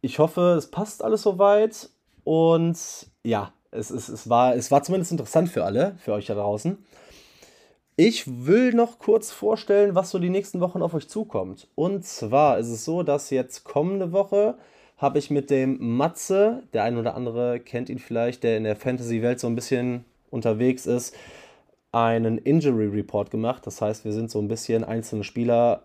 Ich 0.00 0.18
hoffe, 0.18 0.56
es 0.58 0.68
passt 0.70 1.04
alles 1.04 1.22
soweit. 1.22 1.88
Und 2.24 2.76
ja, 3.22 3.52
es, 3.70 3.90
es, 3.90 4.08
es, 4.08 4.28
war, 4.28 4.56
es 4.56 4.70
war 4.72 4.82
zumindest 4.82 5.12
interessant 5.12 5.48
für 5.48 5.64
alle, 5.64 5.96
für 5.98 6.12
euch 6.12 6.26
da 6.26 6.34
draußen. 6.34 6.76
Ich 8.00 8.46
will 8.46 8.74
noch 8.74 9.00
kurz 9.00 9.32
vorstellen, 9.32 9.96
was 9.96 10.10
so 10.10 10.20
die 10.20 10.30
nächsten 10.30 10.60
Wochen 10.60 10.82
auf 10.82 10.94
euch 10.94 11.08
zukommt. 11.08 11.66
Und 11.74 12.04
zwar 12.04 12.58
ist 12.58 12.68
es 12.68 12.84
so, 12.84 13.02
dass 13.02 13.30
jetzt 13.30 13.64
kommende 13.64 14.12
Woche 14.12 14.54
habe 14.98 15.18
ich 15.18 15.30
mit 15.30 15.50
dem 15.50 15.96
Matze, 15.96 16.62
der 16.72 16.84
ein 16.84 16.96
oder 16.96 17.16
andere 17.16 17.58
kennt 17.58 17.90
ihn 17.90 17.98
vielleicht, 17.98 18.44
der 18.44 18.56
in 18.56 18.62
der 18.62 18.76
Fantasy-Welt 18.76 19.40
so 19.40 19.48
ein 19.48 19.56
bisschen 19.56 20.04
unterwegs 20.30 20.86
ist, 20.86 21.12
einen 21.90 22.38
Injury 22.38 22.86
Report 22.86 23.32
gemacht. 23.32 23.66
Das 23.66 23.82
heißt, 23.82 24.04
wir 24.04 24.12
sind 24.12 24.30
so 24.30 24.38
ein 24.38 24.46
bisschen 24.46 24.84
einzelne 24.84 25.24
Spieler 25.24 25.82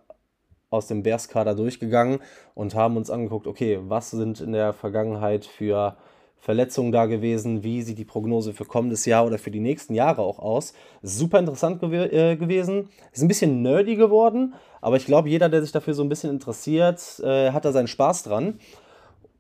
aus 0.70 0.86
dem 0.86 1.02
Bears-Kader 1.02 1.56
durchgegangen 1.56 2.20
und 2.54 2.76
haben 2.76 2.96
uns 2.96 3.10
angeguckt, 3.10 3.48
okay, 3.48 3.80
was 3.88 4.12
sind 4.12 4.40
in 4.40 4.52
der 4.52 4.74
Vergangenheit 4.74 5.46
für 5.46 5.98
Verletzungen 6.44 6.92
da 6.92 7.06
gewesen, 7.06 7.64
wie 7.64 7.82
sieht 7.84 7.98
die 7.98 8.04
Prognose 8.04 8.52
für 8.52 8.66
kommendes 8.66 9.06
Jahr 9.06 9.26
oder 9.26 9.38
für 9.38 9.50
die 9.50 9.62
nächsten 9.62 9.94
Jahre 9.94 10.24
auch 10.24 10.40
aus. 10.40 10.74
Super 11.02 11.40
interessant 11.40 11.80
gew 11.80 11.94
äh, 11.94 12.36
gewesen. 12.36 12.90
Ist 13.14 13.22
ein 13.22 13.30
bisschen 13.30 13.62
nerdy 13.62 13.96
geworden, 13.96 14.54
aber 14.82 14.98
ich 14.98 15.06
glaube, 15.06 15.30
jeder, 15.30 15.48
der 15.48 15.62
sich 15.62 15.72
dafür 15.72 15.94
so 15.94 16.04
ein 16.04 16.10
bisschen 16.10 16.30
interessiert, 16.32 17.22
äh, 17.24 17.52
hat 17.52 17.64
da 17.64 17.72
seinen 17.72 17.88
Spaß 17.88 18.24
dran. 18.24 18.60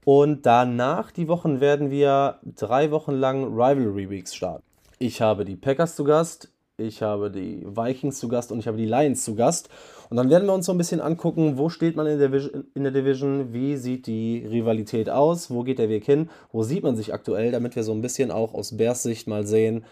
Und 0.05 0.45
danach, 0.45 1.11
die 1.11 1.27
Wochen, 1.27 1.59
werden 1.59 1.91
wir 1.91 2.39
drei 2.55 2.89
Wochen 2.91 3.11
lang 3.11 3.47
Rivalry 3.47 4.09
Weeks 4.09 4.33
starten. 4.33 4.63
Ich 4.97 5.21
habe 5.21 5.43
die 5.43 5.57
Packers 5.57 5.97
zu 5.97 6.05
Gast, 6.05 6.53
ich 6.77 7.01
habe 7.01 7.29
die 7.29 7.65
Vikings 7.65 8.17
zu 8.17 8.29
Gast 8.29 8.49
und 8.49 8.59
ich 8.59 8.67
habe 8.67 8.77
die 8.77 8.85
Lions 8.85 9.25
zu 9.25 9.35
Gast. 9.35 9.67
Und 10.13 10.17
dann 10.17 10.29
werden 10.29 10.47
wir 10.47 10.53
uns 10.53 10.67
so 10.67 10.71
ein 10.71 10.77
bisschen 10.77 11.01
angucken, 11.01 11.57
wo 11.57 11.69
steht 11.69 11.95
man 11.95 12.05
in 12.05 12.19
der, 12.19 12.27
Division, 12.27 12.65
in 12.75 12.83
der 12.83 12.91
Division, 12.91 13.51
wie 13.51 13.77
sieht 13.77 14.05
die 14.05 14.45
Rivalität 14.47 15.09
aus, 15.09 15.49
wo 15.49 15.63
geht 15.63 15.79
der 15.79 15.89
Weg 15.89 16.05
hin, 16.05 16.29
wo 16.51 16.61
sieht 16.61 16.83
man 16.83 16.95
sich 16.95 17.15
aktuell, 17.15 17.51
damit 17.51 17.75
wir 17.75 17.81
so 17.81 17.93
ein 17.93 18.03
bisschen 18.03 18.29
auch 18.29 18.53
aus 18.53 18.77
Bears 18.77 19.01
Sicht 19.01 19.27
mal 19.27 19.47
sehen, 19.47 19.85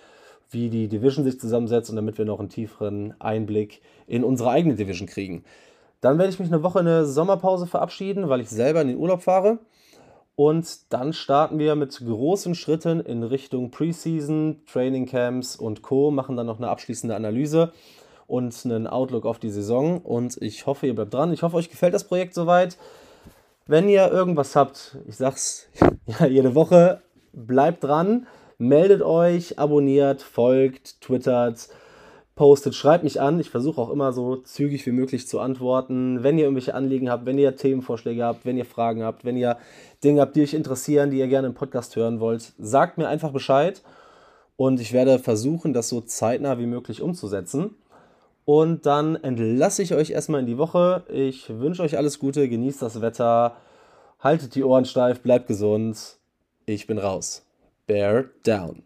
wie 0.51 0.69
die 0.69 0.88
Division 0.88 1.25
sich 1.25 1.39
zusammensetzt 1.39 1.89
und 1.89 1.95
damit 1.95 2.19
wir 2.19 2.25
noch 2.25 2.39
einen 2.39 2.49
tieferen 2.49 3.15
Einblick 3.19 3.81
in 4.05 4.23
unsere 4.23 4.51
eigene 4.51 4.75
Division 4.75 5.07
kriegen. 5.07 5.43
Dann 6.01 6.19
werde 6.19 6.31
ich 6.31 6.38
mich 6.38 6.49
eine 6.49 6.62
Woche 6.62 6.81
in 6.81 6.88
eine 6.88 7.07
Sommerpause 7.07 7.65
verabschieden, 7.65 8.29
weil 8.29 8.41
ich 8.41 8.49
selber 8.51 8.84
in 8.84 8.89
den 8.89 8.97
Urlaub 8.97 9.23
fahre. 9.23 9.57
Und 10.36 10.93
dann 10.93 11.13
starten 11.13 11.57
wir 11.57 11.73
mit 11.73 11.97
großen 11.97 12.53
Schritten 12.53 12.99
in 12.99 13.23
Richtung 13.23 13.71
Preseason, 13.71 14.62
Training 14.71 15.07
Camps 15.07 15.55
und 15.55 15.81
Co. 15.81 16.12
Machen 16.12 16.38
dann 16.38 16.45
noch 16.45 16.60
eine 16.60 16.69
abschließende 16.69 17.15
Analyse 17.15 17.73
und 18.31 18.55
einen 18.63 18.87
Outlook 18.87 19.25
auf 19.25 19.39
die 19.39 19.49
Saison. 19.49 19.99
Und 19.99 20.41
ich 20.41 20.65
hoffe, 20.65 20.87
ihr 20.87 20.95
bleibt 20.95 21.13
dran. 21.13 21.33
Ich 21.33 21.43
hoffe, 21.43 21.57
euch 21.57 21.69
gefällt 21.69 21.93
das 21.93 22.05
Projekt 22.05 22.33
soweit. 22.33 22.77
Wenn 23.67 23.89
ihr 23.89 24.09
irgendwas 24.09 24.55
habt, 24.55 24.97
ich 25.05 25.17
sag's 25.17 25.67
ja 26.19 26.25
jede 26.25 26.55
Woche, 26.55 27.01
bleibt 27.33 27.83
dran, 27.83 28.27
meldet 28.57 29.01
euch, 29.01 29.59
abonniert, 29.59 30.21
folgt, 30.21 31.01
twittert 31.01 31.67
postet, 32.35 32.73
schreibt 32.73 33.03
mich 33.03 33.19
an. 33.19 33.39
Ich 33.41 33.49
versuche 33.49 33.81
auch 33.81 33.89
immer 33.89 34.13
so 34.13 34.37
zügig 34.37 34.85
wie 34.85 34.93
möglich 34.93 35.27
zu 35.27 35.41
antworten. 35.41 36.23
Wenn 36.23 36.37
ihr 36.37 36.45
irgendwelche 36.45 36.73
Anliegen 36.73 37.09
habt, 37.09 37.25
wenn 37.25 37.37
ihr 37.37 37.57
Themenvorschläge 37.57 38.23
habt, 38.23 38.45
wenn 38.45 38.57
ihr 38.57 38.65
Fragen 38.65 39.03
habt, 39.03 39.25
wenn 39.25 39.35
ihr 39.35 39.57
Dinge 40.05 40.21
habt, 40.21 40.37
die 40.37 40.41
euch 40.41 40.53
interessieren, 40.53 41.11
die 41.11 41.19
ihr 41.19 41.27
gerne 41.27 41.47
im 41.47 41.53
Podcast 41.53 41.97
hören 41.97 42.21
wollt, 42.21 42.53
sagt 42.57 42.97
mir 42.97 43.09
einfach 43.09 43.31
Bescheid. 43.31 43.81
Und 44.55 44.79
ich 44.79 44.93
werde 44.93 45.19
versuchen, 45.19 45.73
das 45.73 45.89
so 45.89 45.99
zeitnah 45.99 46.57
wie 46.57 46.65
möglich 46.65 47.01
umzusetzen. 47.01 47.75
Und 48.45 48.86
dann 48.86 49.15
entlasse 49.15 49.84
ich 49.84 49.93
euch 49.93 50.12
erstmal 50.12 50.41
in 50.41 50.47
die 50.47 50.58
Woche. 50.58 51.04
Ich 51.10 51.49
wünsche 51.49 51.84
euch 51.84 51.97
alles 51.97 52.19
Gute, 52.19 52.49
genießt 52.49 52.82
das 52.82 53.01
Wetter, 53.01 53.56
haltet 54.19 54.56
die 54.56 54.63
Ohren 54.63 54.86
steif, 54.86 55.21
bleibt 55.21 55.47
gesund. 55.47 56.17
Ich 56.65 56.88
bin 56.88 56.97
raus. 56.97 57.45
Bear 57.88 58.25
down. 58.43 58.84